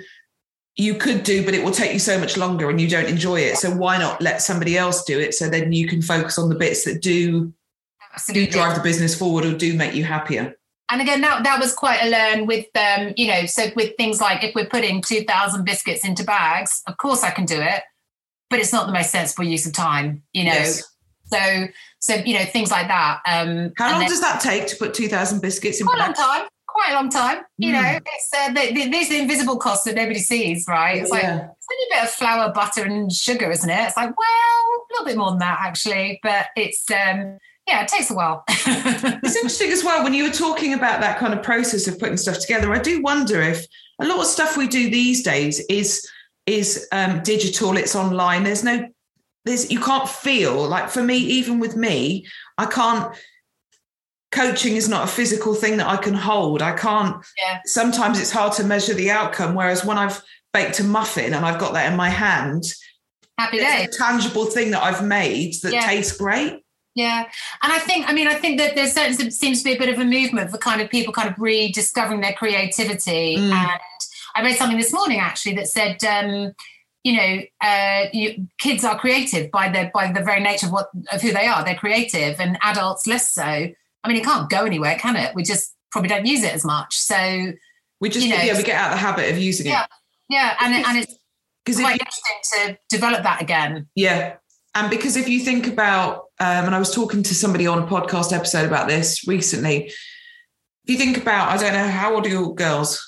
[0.76, 3.40] you could do, but it will take you so much longer, and you don't enjoy
[3.40, 3.56] it.
[3.56, 5.34] So why not let somebody else do it?
[5.34, 7.52] So then you can focus on the bits that do
[8.12, 8.46] Absolutely.
[8.46, 10.54] do drive the business forward or do make you happier
[10.90, 14.20] and again that that was quite a learn with um you know so with things
[14.20, 17.82] like if we're putting 2000 biscuits into bags of course i can do it
[18.48, 20.82] but it's not the most sensible use of time you know yes.
[21.26, 21.66] so
[22.00, 24.94] so you know things like that um how long then, does that take to put
[24.94, 26.18] 2000 biscuits in quite bags?
[26.18, 27.82] a long time quite a long time you mm.
[27.82, 31.48] know it's uh, the, the, these invisible costs that nobody sees right it's like yeah.
[31.50, 34.92] it's only a bit of flour butter and sugar isn't it it's like well a
[34.92, 37.38] little bit more than that actually but it's um
[37.70, 38.42] yeah, it takes a while.
[38.48, 42.16] it's interesting as well when you were talking about that kind of process of putting
[42.16, 42.72] stuff together.
[42.72, 43.64] I do wonder if
[44.00, 46.08] a lot of stuff we do these days is
[46.46, 47.76] is um, digital.
[47.76, 48.42] It's online.
[48.42, 48.88] There's no
[49.44, 52.26] there's you can't feel like for me even with me
[52.58, 53.14] I can't
[54.32, 56.62] coaching is not a physical thing that I can hold.
[56.62, 57.24] I can't.
[57.38, 57.60] Yeah.
[57.64, 59.54] Sometimes it's hard to measure the outcome.
[59.54, 62.64] Whereas when I've baked a muffin and I've got that in my hand,
[63.38, 65.86] happy day, a tangible thing that I've made that yeah.
[65.86, 66.64] tastes great.
[66.94, 67.24] Yeah.
[67.62, 69.78] And I think, I mean, I think that there's there certainly seems to be a
[69.78, 73.36] bit of a movement for kind of people kind of rediscovering their creativity.
[73.36, 73.52] Mm.
[73.52, 73.80] And
[74.34, 76.52] I read something this morning actually that said, um,
[77.04, 80.90] you know, uh, you, kids are creative by the by the very nature of what
[81.12, 81.64] of who they are.
[81.64, 83.42] They're creative, and adults less so.
[83.42, 85.34] I mean, it can't go anywhere, can it?
[85.34, 86.96] We just probably don't use it as much.
[86.98, 87.52] So
[88.00, 89.70] we just you know, yeah, we get out of the habit of using it.
[89.70, 89.86] Yeah,
[90.28, 91.14] yeah, and and it's
[91.80, 93.88] quite you, interesting to develop that again.
[93.94, 94.36] Yeah,
[94.74, 97.86] and because if you think about, um, and I was talking to somebody on a
[97.86, 99.86] podcast episode about this recently.
[99.86, 99.94] If
[100.86, 102.98] you think about, I don't know, how old are your girls?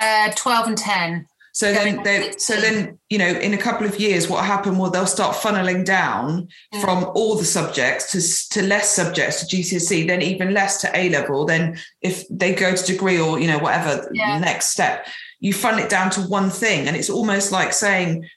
[0.00, 1.26] Uh, 12 and 10.
[1.52, 4.78] So then, they, so then, you know, in a couple of years, what happened?
[4.78, 6.80] Well, they'll start funneling down mm.
[6.80, 11.10] from all the subjects to to less subjects to GCSE, then even less to A
[11.10, 11.44] level.
[11.44, 14.40] Then, if they go to degree or you know whatever yeah.
[14.40, 15.06] next step,
[15.38, 18.28] you funnel it down to one thing, and it's almost like saying,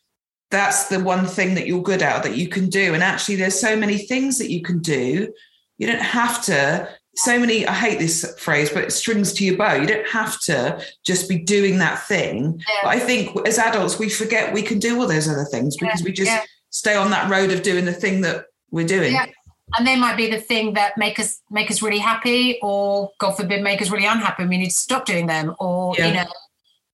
[0.49, 3.59] that's the one thing that you're good at that you can do and actually there's
[3.59, 5.31] so many things that you can do
[5.77, 9.57] you don't have to so many i hate this phrase but it strings to your
[9.57, 12.75] bow you don't have to just be doing that thing yeah.
[12.83, 16.01] but i think as adults we forget we can do all those other things because
[16.01, 16.05] yeah.
[16.05, 16.43] we just yeah.
[16.69, 19.17] stay on that road of doing the thing that we're doing
[19.77, 23.31] and they might be the thing that make us make us really happy or god
[23.31, 26.07] forbid make us really unhappy and we need to stop doing them or Yeah.
[26.07, 26.25] you know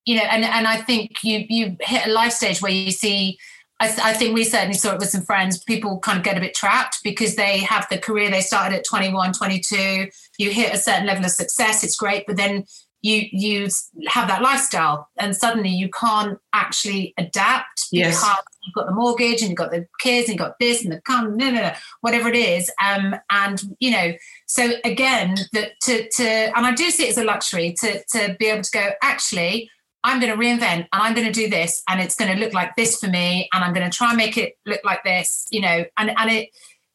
[0.05, 3.37] you know and and i think you you hit a life stage where you see
[3.79, 6.41] I, I think we certainly saw it with some friends people kind of get a
[6.41, 10.77] bit trapped because they have the career they started at 21 22 you hit a
[10.77, 12.65] certain level of success it's great but then
[13.01, 13.67] you you
[14.07, 18.19] have that lifestyle and suddenly you can't actually adapt Yes.
[18.19, 20.93] because you've got the mortgage and you've got the kids and you've got this and
[20.93, 24.13] the come no no no whatever it is um and you know
[24.47, 28.35] so again that to to and i do see it as a luxury to to
[28.39, 29.69] be able to go actually
[30.03, 32.53] i'm going to reinvent and i'm going to do this and it's going to look
[32.53, 35.47] like this for me and i'm going to try and make it look like this
[35.51, 36.49] you know and and it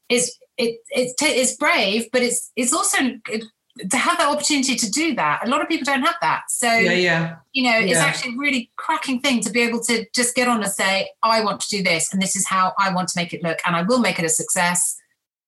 [0.08, 5.46] is it it's brave but it's it's also to have that opportunity to do that
[5.46, 7.36] a lot of people don't have that so Yeah, yeah.
[7.52, 8.04] you know, it's Yeah.
[8.04, 11.44] actually a really cracking thing to be able to just get on and say, I
[11.44, 13.76] want to do this, and this is how I want to make it look, and
[13.76, 14.96] I will make it a success.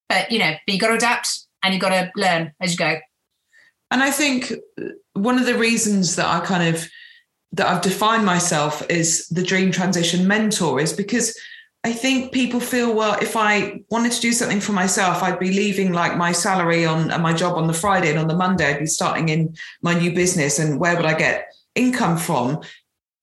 [0.09, 2.79] But you know, but you got to adapt and you got to learn as you
[2.79, 2.99] go.
[3.91, 4.53] And I think
[5.15, 6.89] one of the reasons that I kind of
[7.53, 11.37] that I've defined myself as the dream transition mentor is because
[11.83, 15.53] I think people feel well if I wanted to do something for myself I'd be
[15.53, 18.67] leaving like my salary on and my job on the Friday and on the Monday
[18.67, 22.61] I'd be starting in my new business and where would I get income from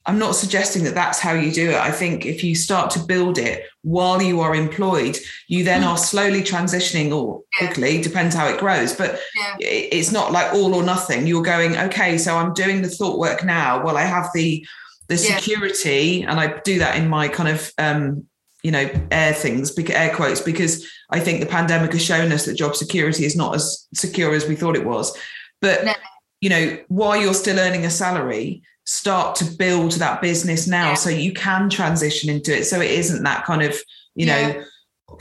[0.08, 3.00] I'm not suggesting that that's how you do it I think if you start to
[3.00, 5.18] build it while you are employed
[5.48, 7.68] you then are slowly transitioning or Yeah.
[7.68, 9.56] quickly depends how it grows but Yeah.
[9.60, 11.28] it's not like all or nothing.
[11.28, 13.84] You're going, okay, so I'm doing the thought work now.
[13.84, 14.66] Well, I have the
[15.10, 15.38] the Yeah.
[15.38, 18.26] security, and I do that in my kind of um,
[18.64, 22.56] you know air things, air quotes, because I think the pandemic has shown us that
[22.56, 25.16] job security is not as secure as we thought it was.
[25.62, 25.94] But No.
[26.42, 30.94] you know, while you're still earning a salary, start to build that business now Yeah.
[30.96, 32.64] so you can transition into it.
[32.66, 33.76] So it isn't that kind of
[34.16, 34.64] you know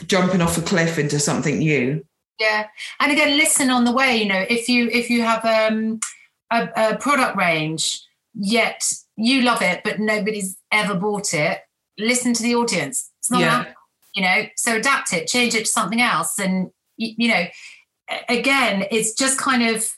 [0.07, 2.05] jumping off a cliff into something new.
[2.39, 2.67] Yeah,
[3.01, 4.17] and again, listen on the way.
[4.17, 6.01] You know, if you if you have um,
[6.51, 8.03] a, a product range,
[8.35, 11.61] yet you love it, but nobody's ever bought it,
[11.99, 13.11] listen to the audience.
[13.21, 13.65] It's not Yeah.
[14.15, 14.45] you know.
[14.57, 17.47] So adapt it, change it to something else, and you know,
[18.29, 19.91] again, it's just kind of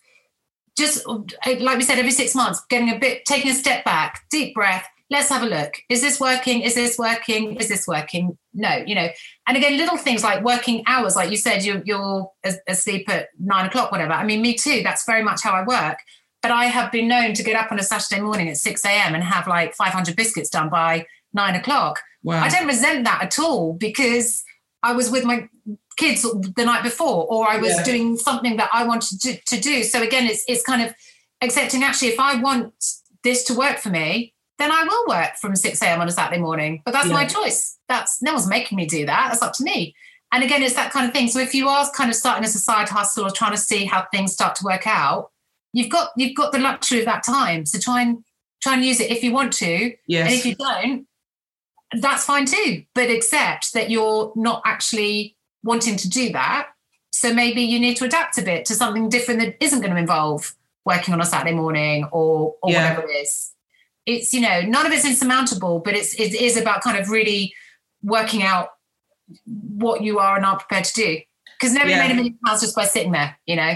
[0.78, 1.18] just uh,
[1.60, 4.88] like we said, every six months, getting a bit, taking a step back, deep breath.
[5.10, 5.74] Let's have a look.
[5.88, 6.60] Is this working?
[6.62, 7.56] Is this working?
[7.56, 8.36] Is this working?
[8.52, 9.08] No, you know.
[9.46, 12.30] And again, little things like working hours, like you said, you're, you're
[12.66, 14.12] asleep at nine o'clock, whatever.
[14.12, 14.82] I mean, me too.
[14.82, 15.98] That's very much how I work.
[16.42, 19.14] But I have been known to get up on a Saturday morning at 6 a.m.
[19.14, 22.00] and have like 500 biscuits done by nine o'clock.
[22.22, 22.42] Wow.
[22.42, 24.44] I don't resent that at all because
[24.82, 25.48] I was with my
[25.98, 27.82] kids the night before, or I was Yeah.
[27.84, 29.82] doing something that I wanted to, to do.
[29.84, 30.94] So again, it's it's kind of
[31.42, 32.72] accepting actually if I want
[33.24, 36.00] this to work for me, then I will work from 6 a.m.
[36.00, 36.82] on a Saturday morning.
[36.84, 37.78] But that's my choice.
[37.88, 39.28] That's no one's making me do that.
[39.30, 39.94] That's up to me.
[40.32, 41.28] And again, it's that kind of thing.
[41.28, 43.84] So if you are kind of starting as a side hustle or trying to see
[43.86, 45.30] how things start to work out,
[45.72, 47.64] you've got you've got the luxury of that time.
[47.66, 48.18] So try and
[48.62, 49.94] try and use it if you want to.
[50.06, 50.26] yes.
[50.30, 51.06] And if you don't,
[52.00, 52.84] that's fine too.
[52.94, 56.68] But accept that you're not actually wanting to do that.
[57.12, 59.98] So maybe you need to adapt a bit to something different that isn't going to
[59.98, 62.90] involve working on a Saturday morning or or Yeah.
[62.94, 63.52] whatever it is.
[64.06, 67.52] It's you know none of it's insurmountable, but it's it is about kind of really
[68.02, 68.68] working out
[69.46, 71.18] what you are and are prepared to do.
[71.58, 72.02] Because nobody Yeah.
[72.02, 73.74] made a million pounds just by sitting there, you know.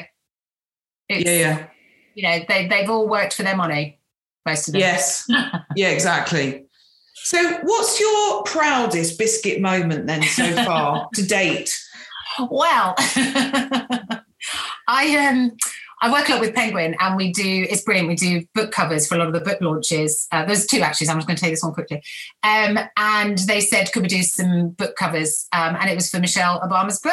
[1.09, 1.67] It's, yeah, yeah.
[2.15, 3.99] You know they they've all worked for their money,
[4.47, 4.81] most of them.
[4.81, 5.27] Yes.
[5.77, 6.67] yeah, exactly.
[7.25, 11.79] So, what's your proudest biscuit moment then so far to date?
[12.51, 12.95] Well,
[14.89, 15.57] I um
[16.03, 18.09] I work a lot with Penguin, and we do it's brilliant.
[18.09, 20.27] We do book covers for a lot of the book launches.
[20.33, 21.09] Uh, there's two actually.
[21.09, 22.03] I'm just going to take this one quickly.
[22.43, 25.47] Um, and they said, could we do some book covers?
[25.53, 27.13] Um, and it was for Michelle Obama's book.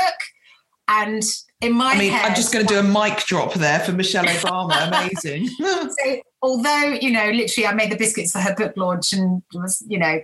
[0.88, 1.22] And
[1.62, 3.92] in my I mean, head, I'm just going to do a mic drop there for
[3.92, 4.88] Michelle Obama.
[4.88, 5.48] Amazing.
[5.58, 9.84] so although you know literally i made the biscuits for her book launch and was
[9.88, 10.20] you know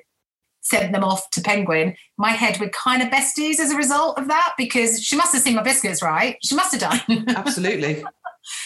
[0.61, 4.27] sent them off to penguin my head were kind of besties as a result of
[4.27, 8.03] that because she must have seen my biscuits right she must have done Absolutely.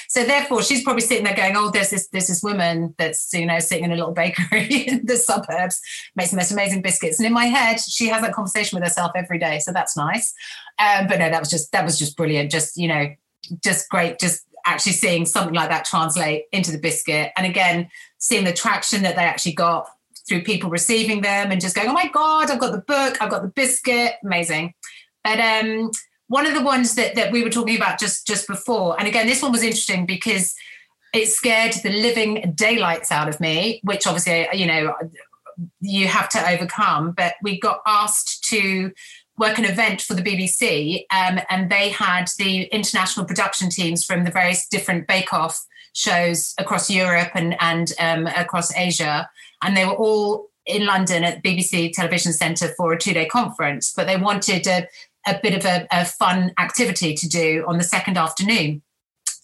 [0.08, 3.46] So therefore she's probably sitting there going oh there's this there's this woman that's you
[3.46, 5.80] know sitting in a little bakery in the suburbs
[6.16, 7.20] makes the most amazing biscuits.
[7.20, 10.34] And in my head she has that conversation with herself every day so that's nice.
[10.80, 12.52] Um, but no that was just that was just brilliant.
[12.52, 13.08] Just you know
[13.64, 17.32] just great just actually seeing something like that translate into the biscuit.
[17.38, 19.88] And again seeing the traction that they actually got
[20.28, 23.32] through people receiving them and just going oh my god i've got the book i've
[23.32, 24.14] got the biscuit.
[24.24, 24.74] Amazing.
[25.24, 25.92] But um
[26.30, 29.28] one of the ones that, that we were talking about just just before and again
[29.28, 30.56] this one was interesting because
[31.14, 34.96] it scared the living daylights out of me which obviously you know
[35.82, 38.92] you have to overcome but we got asked to
[39.40, 44.26] work an event for the BBC, um, and they had the international production teams from
[44.26, 49.30] the various different Bake Off shows across Europe and and um, across Asia,
[49.64, 53.94] and they were all in London at BBC Television Centre for a two day conference.
[53.96, 54.88] But they wanted a,
[55.28, 58.82] a bit of a, a fun activity to do on the second afternoon.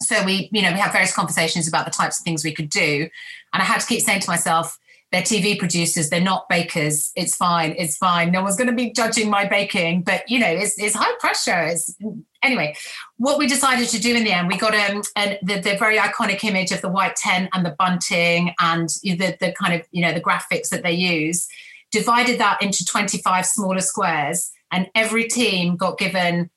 [0.01, 2.69] So we, you know, we had various conversations about the types of things we could
[2.69, 3.09] do,
[3.53, 4.77] and I had to keep saying to myself,
[5.11, 7.11] they're TV producers, they're not bakers.
[7.15, 8.31] It's fine, it's fine.
[8.31, 11.61] No one's going to be judging my baking, but you know, it's, it's high pressure.
[11.67, 11.95] It's,
[12.43, 12.75] anyway,
[13.17, 15.97] what we decided to do in the end, we got um, and the, the very
[15.97, 20.01] iconic image of the white tent and the bunting and the, the kind of, you
[20.01, 21.47] know, the graphics that they use,
[21.91, 26.49] divided that into 25 smaller squares, and every team got given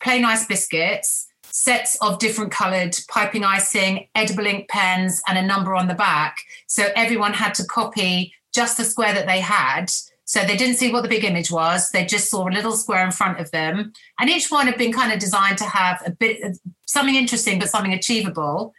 [0.00, 5.76] plain ice biscuits sets of different coloured piping icing, edible ink pens, and a number
[5.76, 6.38] on the back.
[6.66, 9.92] So everyone had to copy just the square that they had.
[10.24, 11.92] So they didn't see what the big image was.
[11.92, 13.92] They just saw a little square in front of them.
[14.18, 17.68] And each one had been kind of designed to have a bit something interesting, but
[17.68, 18.74] something achievable.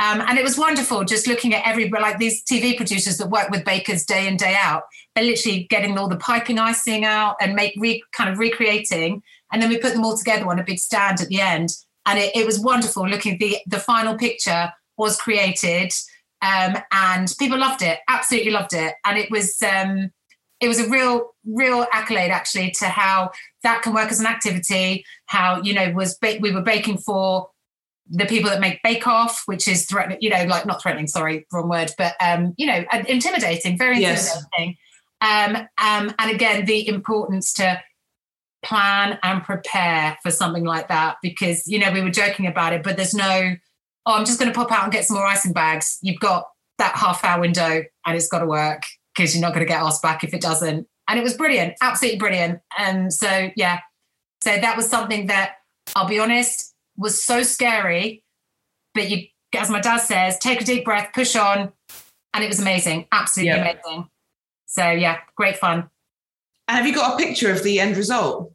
[0.00, 3.50] Um, and it was wonderful just looking at every, like these TV producers that work
[3.50, 4.84] with bakers day in, day out.
[5.14, 9.22] They're literally getting all the piping icing out and make re, kind of recreating.
[9.52, 11.70] And then we put them all together on a big stand at the end
[12.06, 15.92] and it, it was wonderful looking the the final picture was created
[16.42, 20.10] um, and people loved it absolutely loved it and it was um,
[20.60, 23.30] it was a real real accolade actually to how
[23.62, 27.48] that can work as an activity how you know was ba- we were baking for
[28.10, 31.46] the people that make bake off which is threatening you know like not threatening sorry
[31.52, 34.76] wrong word but um you know intimidating very intimidating.
[35.22, 35.46] Yes.
[35.48, 37.80] um, um and again the importance to
[38.62, 42.82] plan and prepare for something like that because you know we were joking about it
[42.82, 43.54] but there's no
[44.06, 45.98] oh i'm just going to pop out and get some more icing bags.
[46.02, 46.46] You've got
[46.78, 48.82] that half hour window and it's got to work
[49.14, 50.86] because you're not going to get asked back if it doesn't.
[51.08, 52.60] And it was brilliant absolutely brilliant.
[52.78, 53.80] And so yeah.
[54.42, 55.56] So that was something that
[55.96, 56.69] i'll be honest
[57.00, 58.22] was so scary
[58.94, 59.26] but you
[59.56, 61.72] as my dad says take a deep breath push on
[62.34, 63.70] and it was amazing absolutely yeah.
[63.70, 64.08] amazing
[64.66, 65.90] so yeah great fun
[66.70, 68.52] and have you got a picture of the end result?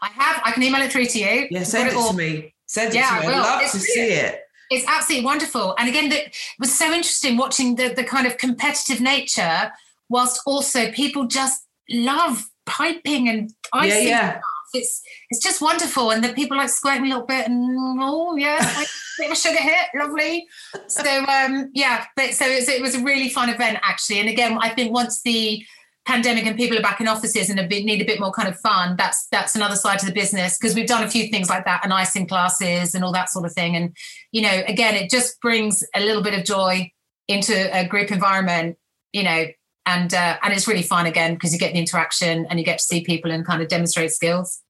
[0.00, 0.40] I have.
[0.46, 1.46] I can email it through to you.
[1.50, 2.54] Yeah, send it, it to me.
[2.64, 3.34] Send it yeah, to me.
[3.34, 3.94] I'd love it's to brilliant.
[3.94, 4.40] see it.
[4.70, 5.74] It's absolutely wonderful.
[5.78, 9.70] And again, it was so interesting watching the, the kind of competitive nature,
[10.08, 14.08] whilst also people just love piping and icing.
[14.08, 14.40] Yeah, yeah.
[14.74, 18.56] It's it's just wonderful, and the people like squirting a little bit, and oh yeah,
[18.76, 20.46] like, bit of a sugar hit, lovely.
[20.88, 24.20] So um, yeah, but so it was, it was a really fun event actually.
[24.20, 25.64] And again, I think once the
[26.06, 28.48] pandemic and people are back in offices and a bit, need a bit more kind
[28.48, 31.48] of fun, that's that's another side to the business because we've done a few things
[31.48, 33.76] like that and icing classes and all that sort of thing.
[33.76, 33.96] And
[34.32, 36.90] you know, again, it just brings a little bit of joy
[37.28, 38.76] into a group environment,
[39.12, 39.46] you know,
[39.86, 42.78] and uh, and it's really fun again because you get the interaction and you get
[42.78, 44.60] to see people and kind of demonstrate skills.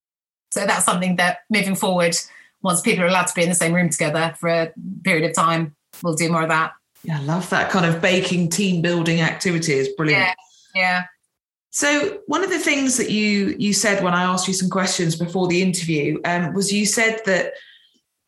[0.55, 2.17] So that's something that moving forward,
[2.63, 5.35] once people are allowed to be in the same room together for a period of
[5.35, 6.73] time, we'll do more of that.
[7.03, 9.75] Yeah, I love that kind of baking team building activity.
[9.75, 10.23] It's brilliant.
[10.23, 10.35] Yeah,
[10.75, 11.05] yeah.
[11.71, 15.17] So one of the things that you you said when I asked you some questions
[15.17, 17.55] before the interview um, was you said that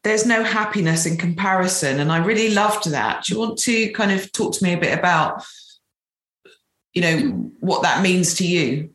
[0.03, 3.25] there's no happiness in comparison, and I really loved that.
[3.25, 5.45] Do you want to kind of talk to me a bit about,
[6.93, 7.17] you know,
[7.61, 8.91] what that means to you?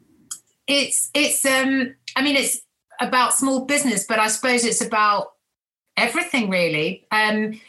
[0.67, 2.61] It's it's um I mean it's
[3.01, 5.33] about small business, but I suppose it's about
[5.97, 7.05] everything really.
[7.11, 7.59] Um,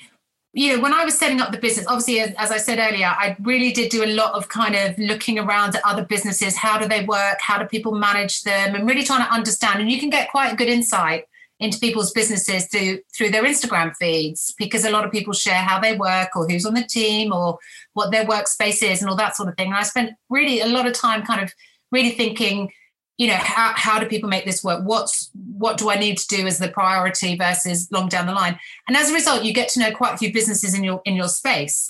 [0.55, 3.07] you know, when I was setting up the business, obviously, as, as, I said earlier,
[3.07, 6.57] I really did do a lot of kind of looking around at other businesses.
[6.57, 7.39] How do they work?
[7.41, 8.75] How do people manage them?
[8.75, 9.81] And really trying to understand.
[9.81, 11.25] And you can get quite a good insight
[11.59, 15.81] into people's businesses through through their Instagram feeds because a lot of people share how
[15.81, 17.59] they work or who's on the team or
[17.95, 19.69] what their workspace is and all that sort of thing.
[19.69, 21.55] And I spent really a lot of time kind of
[21.91, 22.71] really thinking
[23.19, 24.83] you know how, how do people make this work?
[24.85, 28.59] What's what do i need to do as the priority versus long down the line?
[28.89, 31.15] And as a result you get to know quite a few businesses in your in
[31.15, 31.89] your space.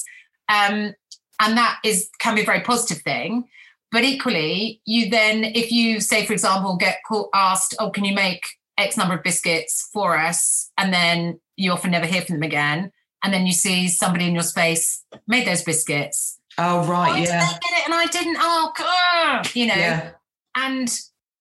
[0.48, 0.94] Um,
[1.40, 3.44] and that is can be a very positive thing.
[3.90, 8.14] But equally you then if you say for example get called, asked oh can you
[8.14, 8.42] make
[8.78, 10.70] x number of biscuits for us?
[10.76, 12.90] And then you often never hear from them again.
[13.24, 16.40] And then you see somebody in your space made those biscuits.
[16.58, 17.48] Oh right oh, yeah.
[17.48, 18.36] did get it and i didn't?
[18.38, 19.74] Oh you know?
[19.74, 20.10] Yeah.
[20.56, 20.90] and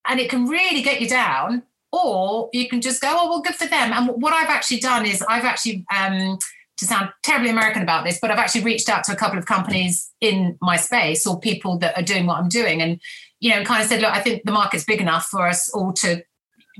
[0.06, 3.54] and it can really get you down or you can just go oh well good
[3.54, 6.38] for them and what i've actually done is i've actually um,
[6.76, 9.46] to sound terribly american about this but i've actually reached out to a couple of
[9.46, 13.00] companies in my space or people that are doing what i'm doing and
[13.40, 15.92] you know kind of said look i think the market's big enough for us all
[15.92, 16.22] to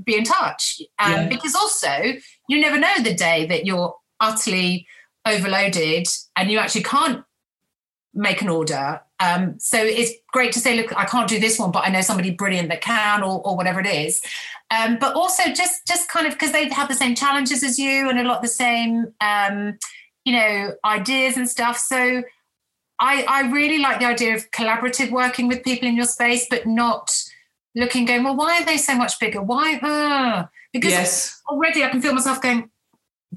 [0.04, 1.28] be in touch um, yeah.
[1.28, 2.14] because also
[2.48, 4.86] you never know the day that you're utterly
[5.26, 6.06] overloaded
[6.36, 7.24] and you actually can't
[8.14, 9.00] make an order.
[9.20, 12.00] Um, so it's great to say, look, I can't do this one, but I know
[12.00, 14.20] somebody brilliant that can, or, or whatever it is.
[14.70, 18.08] Um, but also just just kind of because they have the same challenges as you
[18.08, 19.78] and a lot of the same, um,
[20.24, 21.78] you know, ideas and stuff.
[21.78, 22.22] So
[22.98, 26.66] I, I really like the idea of collaborative working with people in your space, but
[26.66, 27.12] not
[27.74, 29.42] looking going, well, why are they so much bigger?
[29.42, 29.76] Why?
[29.76, 31.42] Uh, because yes.
[31.50, 32.70] already I can feel myself going,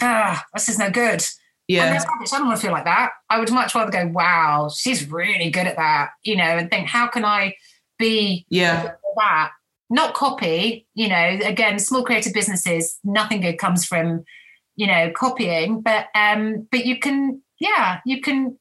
[0.02, 1.24] ah, this is no good.
[1.68, 2.00] Yeah.
[2.00, 3.12] I don't want to feel like that.
[3.30, 6.88] I would much rather go, wow, she's really good at that, you know, and think,
[6.88, 7.56] how can I
[7.98, 9.52] be yeah that?
[9.90, 14.26] Not copy, you know, again, small creative businesses, nothing good comes from,
[14.76, 18.58] you know, copying, but um, but you can, yeah, you can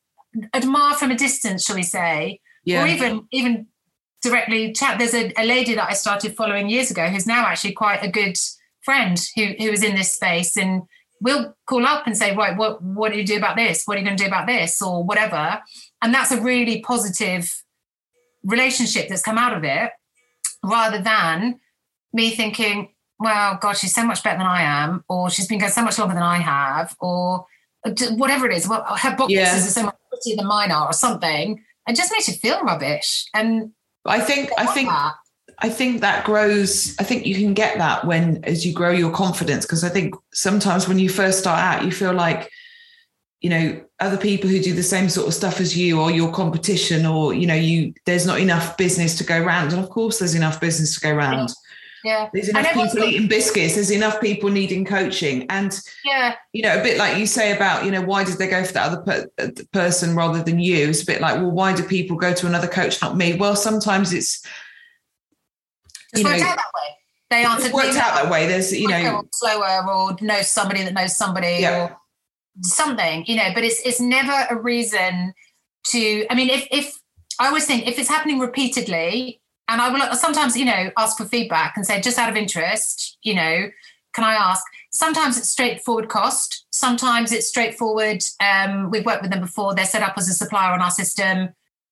[0.53, 2.83] admire from a distance, shall we say, yeah.
[2.83, 3.67] or even even
[4.23, 4.99] directly chat.
[4.99, 8.09] There's a, a lady that I started following years ago who's now actually quite a
[8.09, 8.37] good
[8.83, 10.83] friend who who is in this space and
[11.21, 13.85] we'll call up and say, right, what what do you do about this?
[13.85, 15.61] What are you going to do about this, or whatever?
[16.03, 17.51] And that's a really positive
[18.43, 19.91] relationship that's come out of it,
[20.63, 21.61] rather than
[22.13, 25.73] me thinking, well, God, she's so much better than I am, or she's been going
[25.73, 27.47] so much longer than I have, or
[27.87, 28.69] uh, whatever it is.
[28.69, 29.57] Well, her boxes yeah.
[29.57, 31.63] are so much prettier than mine are, or something.
[31.89, 33.27] It just makes you feel rubbish.
[33.35, 33.73] And
[34.05, 35.15] I think I think that.
[35.59, 36.97] I think that grows.
[36.99, 39.65] I think you can get that when as you grow your confidence.
[39.65, 42.51] Because I think sometimes when you first start out, you feel like,
[43.41, 46.33] you know, other people who do the same sort of stuff as you or your
[46.33, 49.73] competition, or, you know, you there's not enough business to go around.
[49.73, 51.53] And of course there's enough business to go around.
[52.05, 52.29] Yeah.
[52.35, 53.77] There's enough people eating biscuits.
[53.77, 55.47] There's enough people needing coaching.
[55.49, 58.49] And, yeah, you know, a bit like you say about, you know, why did they
[58.49, 60.89] go for that other per- uh, person rather than you?
[60.89, 63.37] It's a bit like, well, why do people go to another coach, not me?
[63.37, 64.45] Well, sometimes it's,
[66.15, 66.97] it's worked know, out that way.
[67.31, 68.47] They answered it's worked out that way.
[68.47, 71.85] There's, you know, slower or know somebody that knows somebody yeah.
[71.85, 71.97] or
[72.63, 75.35] something, you know, but it's, it's never a reason
[75.89, 76.99] to, I mean, if, if,
[77.41, 81.25] I always think if it's happening repeatedly, and I will sometimes, you know, ask for
[81.25, 83.71] feedback and say, just out of interest, you know,
[84.13, 84.63] can I ask?
[84.93, 86.67] Sometimes it's straightforward cost.
[86.71, 88.23] Sometimes it's straightforward.
[88.41, 89.75] Um, we've worked with them before.
[89.75, 91.49] They're set up as a supplier on our system.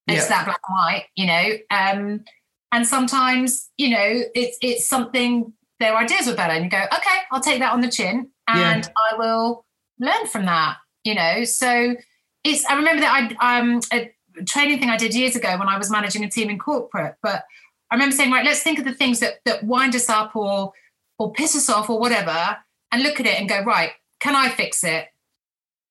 [0.07, 1.51] It's that black and white, you know.
[1.71, 2.25] Um,
[2.73, 7.19] and sometimes, you know, it's it's something their ideas were better, and you go, okay,
[7.31, 8.91] I'll take that on the chin, and yeah.
[9.13, 9.65] I will
[10.01, 11.45] learn from that, you know.
[11.45, 11.95] So
[12.43, 12.65] it's.
[12.67, 14.11] I remember that I um a
[14.47, 17.45] training thing I did years ago when I was managing a team in corporate, but
[17.91, 20.73] I remember saying, right, let's think of the things that that wind us up or
[21.19, 22.57] or piss us off or whatever,
[22.91, 25.09] and look at it and go, right, can I fix it?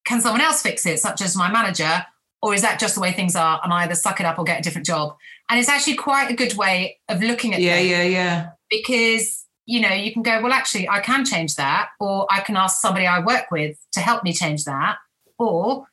[0.06, 2.06] Can someone else fix it, such as my manager?
[2.42, 4.44] Or is that just the way things are and I either suck it up or
[4.44, 5.16] get a different job?
[5.52, 8.50] And it's actually quite a good way of looking at Yeah, things yeah, yeah.
[8.70, 12.56] Because, you know, you can go, well, actually, I can change that, or I can
[12.56, 14.96] ask somebody I work with to help me change that.
[15.38, 15.88] Or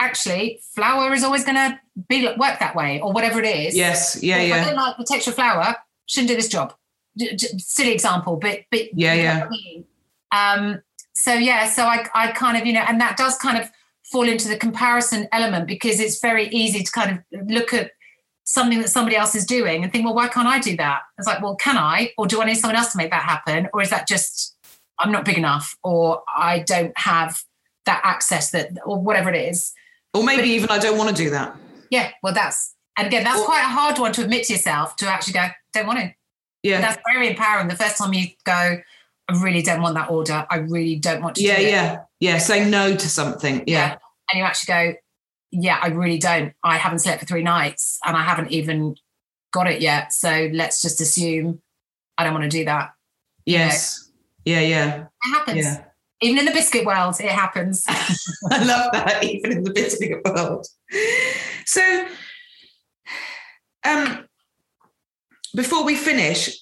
[0.00, 3.76] actually flour is always going to be work that way or whatever it is.
[3.76, 4.56] Yes, yeah, yeah.
[4.56, 5.76] I don't like the texture of flour,
[6.06, 6.74] shouldn't do this job.
[7.58, 9.44] silly example, but but yeah, yeah.
[9.44, 9.84] I mean?
[10.32, 10.82] Um.
[11.14, 13.70] So yeah, so I I kind of you know, and that does kind of
[14.10, 17.90] fall into the comparison element because it's very easy to kind of look at
[18.46, 21.02] something that somebody else is doing and think, well, why can't I do that?
[21.18, 23.68] It's like, well, can I, or do I need someone else to make that happen,
[23.74, 24.56] or is that just
[24.98, 27.42] I'm not big enough, or I don't have
[27.84, 29.72] that access that, or whatever it is.
[30.14, 31.56] Or maybe but, even I don't want to do that.
[31.90, 34.96] Yeah, well, that's and again, that's or, quite a hard one to admit to yourself
[34.96, 36.14] to actually go, don't want to.
[36.62, 37.68] Yeah, that's very empowering.
[37.68, 38.52] The first time you go,
[39.28, 40.46] I really don't want that order.
[40.48, 41.42] I really don't want to.
[41.42, 42.38] Yeah, yeah, yeah.
[42.38, 43.64] Say no to something.
[43.66, 43.88] Yeah.
[43.88, 43.98] yeah,
[44.32, 44.98] and you actually go,
[45.58, 46.52] yeah, I really don't.
[46.62, 48.96] I haven't slept for three nights, and I haven't even
[49.52, 50.12] got it yet.
[50.12, 51.62] So let's just assume
[52.18, 52.90] I don't want to do that.
[53.46, 54.10] Yes.
[54.44, 54.60] You know?
[54.60, 54.96] Yeah, yeah.
[54.96, 55.64] It happens.
[55.64, 55.84] Yeah.
[56.22, 57.84] Even in the biscuit world, it happens.
[58.50, 60.66] I love that, even in the biscuit world.
[61.66, 62.06] So,
[63.84, 64.26] um,
[65.54, 66.58] before we finish,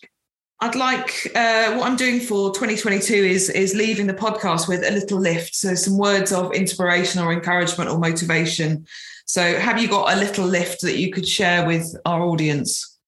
[0.61, 4.91] I'd like uh, what I'm doing for 2022 is is leaving the podcast with a
[4.93, 8.87] little lift, so some words of inspiration or encouragement or motivation.
[9.27, 12.99] So, have you got a little lift that you could share with our audience?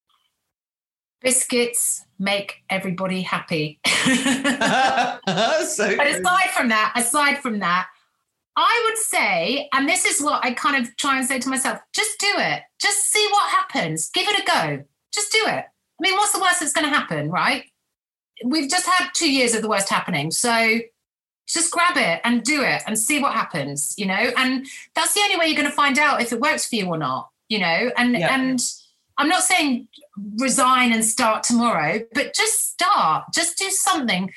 [1.20, 3.80] Biscuits make everybody happy.
[3.86, 3.92] so
[5.96, 7.88] but aside from that, aside from that,
[8.56, 11.78] I would say, and this is what I kind of try and say to myself
[11.92, 12.62] just do it.
[12.80, 14.10] Just see what happens.
[14.10, 14.84] Give it a go.
[15.12, 15.64] Just do it.
[15.98, 17.64] I mean, what's the worst that's going to happen, right?
[18.44, 20.30] We've just had two years of the worst happening.
[20.30, 20.78] So
[21.48, 24.30] just grab it and do it and see what happens, you know?
[24.36, 26.86] And that's the only way you're going to find out if it works for you
[26.86, 27.90] or not, you know?
[27.96, 28.34] And, yeah.
[28.34, 28.60] and,
[29.18, 29.88] I'm not saying
[30.36, 34.30] resign and start tomorrow, but just start, just do something.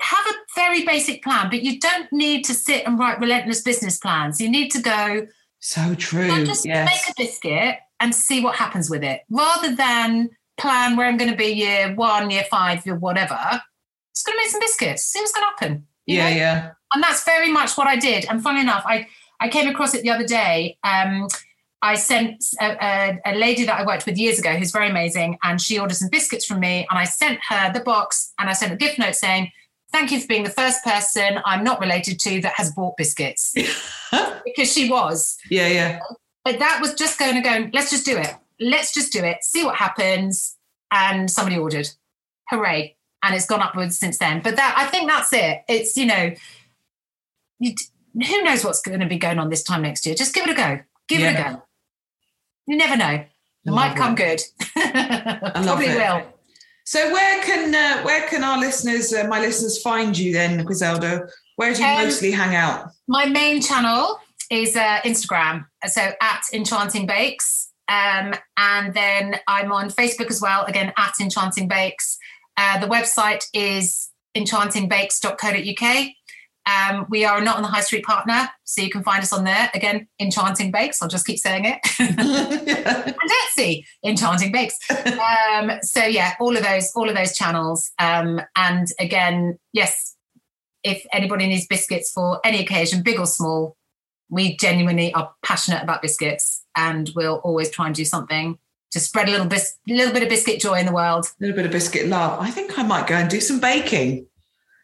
[0.00, 3.98] Have a very basic plan, but you don't need to sit and write relentless business
[3.98, 4.40] plans.
[4.40, 5.26] You need to go
[5.66, 6.28] So true.
[6.28, 6.86] So just yes.
[6.86, 11.30] make a biscuit and see what happens with it, rather than plan where I'm going
[11.30, 13.38] to be year one, year five, year whatever.
[14.14, 15.04] Just going to make some biscuits.
[15.04, 15.86] See what's going to happen.
[16.06, 16.36] yeah, know?
[16.36, 16.70] yeah.
[16.94, 18.26] and that's very much what I did.
[18.28, 19.08] And funny enough, I
[19.40, 20.78] I came across it the other day.
[20.84, 21.28] Um,
[21.82, 25.36] I sent a, a, a lady that I worked with years ago, who's very amazing,
[25.42, 28.54] and she ordered some biscuits from me, and I sent her the box, and I
[28.54, 29.52] sent a gift note saying,
[29.92, 33.52] "Thank you for being the first person I'm not related to that has bought biscuits,"
[34.44, 35.36] because she was.
[35.50, 36.00] Yeah, yeah.
[36.44, 37.68] But that was just going to go.
[37.74, 38.34] Let's just do it.
[38.60, 39.38] Let's just do it.
[39.42, 40.56] See what happens.
[40.90, 41.88] And somebody ordered.
[42.50, 42.96] Hooray!
[43.22, 44.42] And it's gone upwards since then.
[44.42, 45.62] But that I think that's it.
[45.68, 46.32] It's you know,
[47.58, 47.74] you,
[48.14, 50.14] who knows what's going to be going on this time next year?
[50.14, 50.80] Just give it a go.
[51.08, 51.62] Give it a go.
[52.66, 53.24] You never know.
[53.66, 54.16] It might come it.
[54.16, 54.40] good.
[54.76, 55.96] love Probably it.
[55.96, 56.22] will.
[56.84, 61.28] So where can uh, where can our listeners, uh, my listeners, find you then, Griselda?
[61.56, 62.90] Where do you Um, mostly hang out?
[63.08, 69.90] My main channel is uh, Instagram, so at Enchanting Bakes, um, and then I'm on
[69.90, 70.64] Facebook as well.
[70.64, 72.18] Again, at Enchanting Bakes.
[72.56, 76.08] Uh, the website is enchantingbakes.co.uk.
[76.66, 79.44] Um, we are not on the high street partner, so you can find us on
[79.44, 79.70] there.
[79.74, 81.02] Again, Enchanting Bakes.
[81.02, 81.78] I'll just keep saying it.
[81.98, 83.14] and
[83.58, 84.78] Etsy, Enchanting Bakes.
[84.90, 87.90] Um, so yeah, all of those, all of those channels.
[87.98, 90.16] Um, and again, yes,
[90.82, 93.76] if anybody needs biscuits for any occasion, big or small,
[94.30, 98.58] we genuinely are passionate about biscuits, and we'll always try and do something
[98.92, 101.26] to spread a little bis- little bit of biscuit joy in the world.
[101.26, 102.38] A little bit of biscuit love.
[102.40, 104.26] I think I might go and do some baking.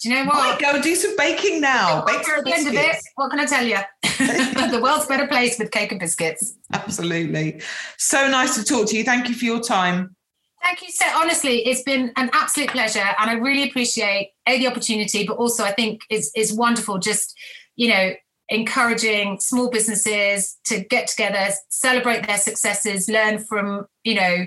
[0.03, 0.35] Do you know what?
[0.35, 2.05] Might go and do some baking now.
[2.07, 3.77] Bake some at the end of it, what can I tell you?
[4.03, 6.57] the world's a better place with cake and biscuits.
[6.73, 7.61] Absolutely.
[7.99, 9.05] So nice to talk to you.
[9.05, 10.17] Thank you for your time.
[10.63, 14.67] Thank you so honestly, it's been an absolute pleasure, and I really appreciate a the
[14.67, 17.35] opportunity, but also I think it's it's wonderful just
[17.77, 18.13] you know
[18.51, 24.47] encouraging small businesses to get together, celebrate their successes, learn from you know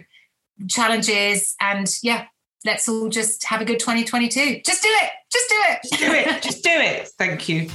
[0.67, 2.25] challenges, and yeah,
[2.65, 4.61] let's all just have a good 2022.
[4.65, 6.41] Just do it, just do it, Just do it.
[6.43, 7.09] Just do it.
[7.17, 7.69] Thank you.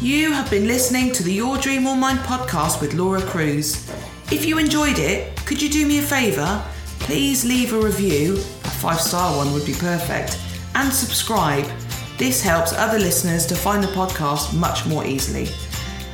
[0.00, 3.90] You have been listening to the Your Dream or Mine podcast with Laura Cruz.
[4.30, 6.64] If you enjoyed it, could you do me a favour?
[7.08, 10.38] Please leave a review, a five star one would be perfect,
[10.74, 11.64] and subscribe.
[12.18, 15.48] This helps other listeners to find the podcast much more easily.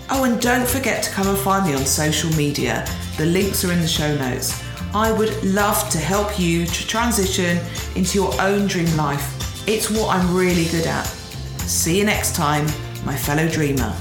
[0.08, 2.86] Oh, and don't forget to come and find me on social media.
[3.18, 4.62] The links are in the show notes.
[4.94, 7.58] I would love to help you to transition
[7.96, 9.68] into your own dream life.
[9.68, 11.06] It's what I'm really good at.
[11.66, 12.66] See you next time,
[13.04, 13.92] my fellow dreamer.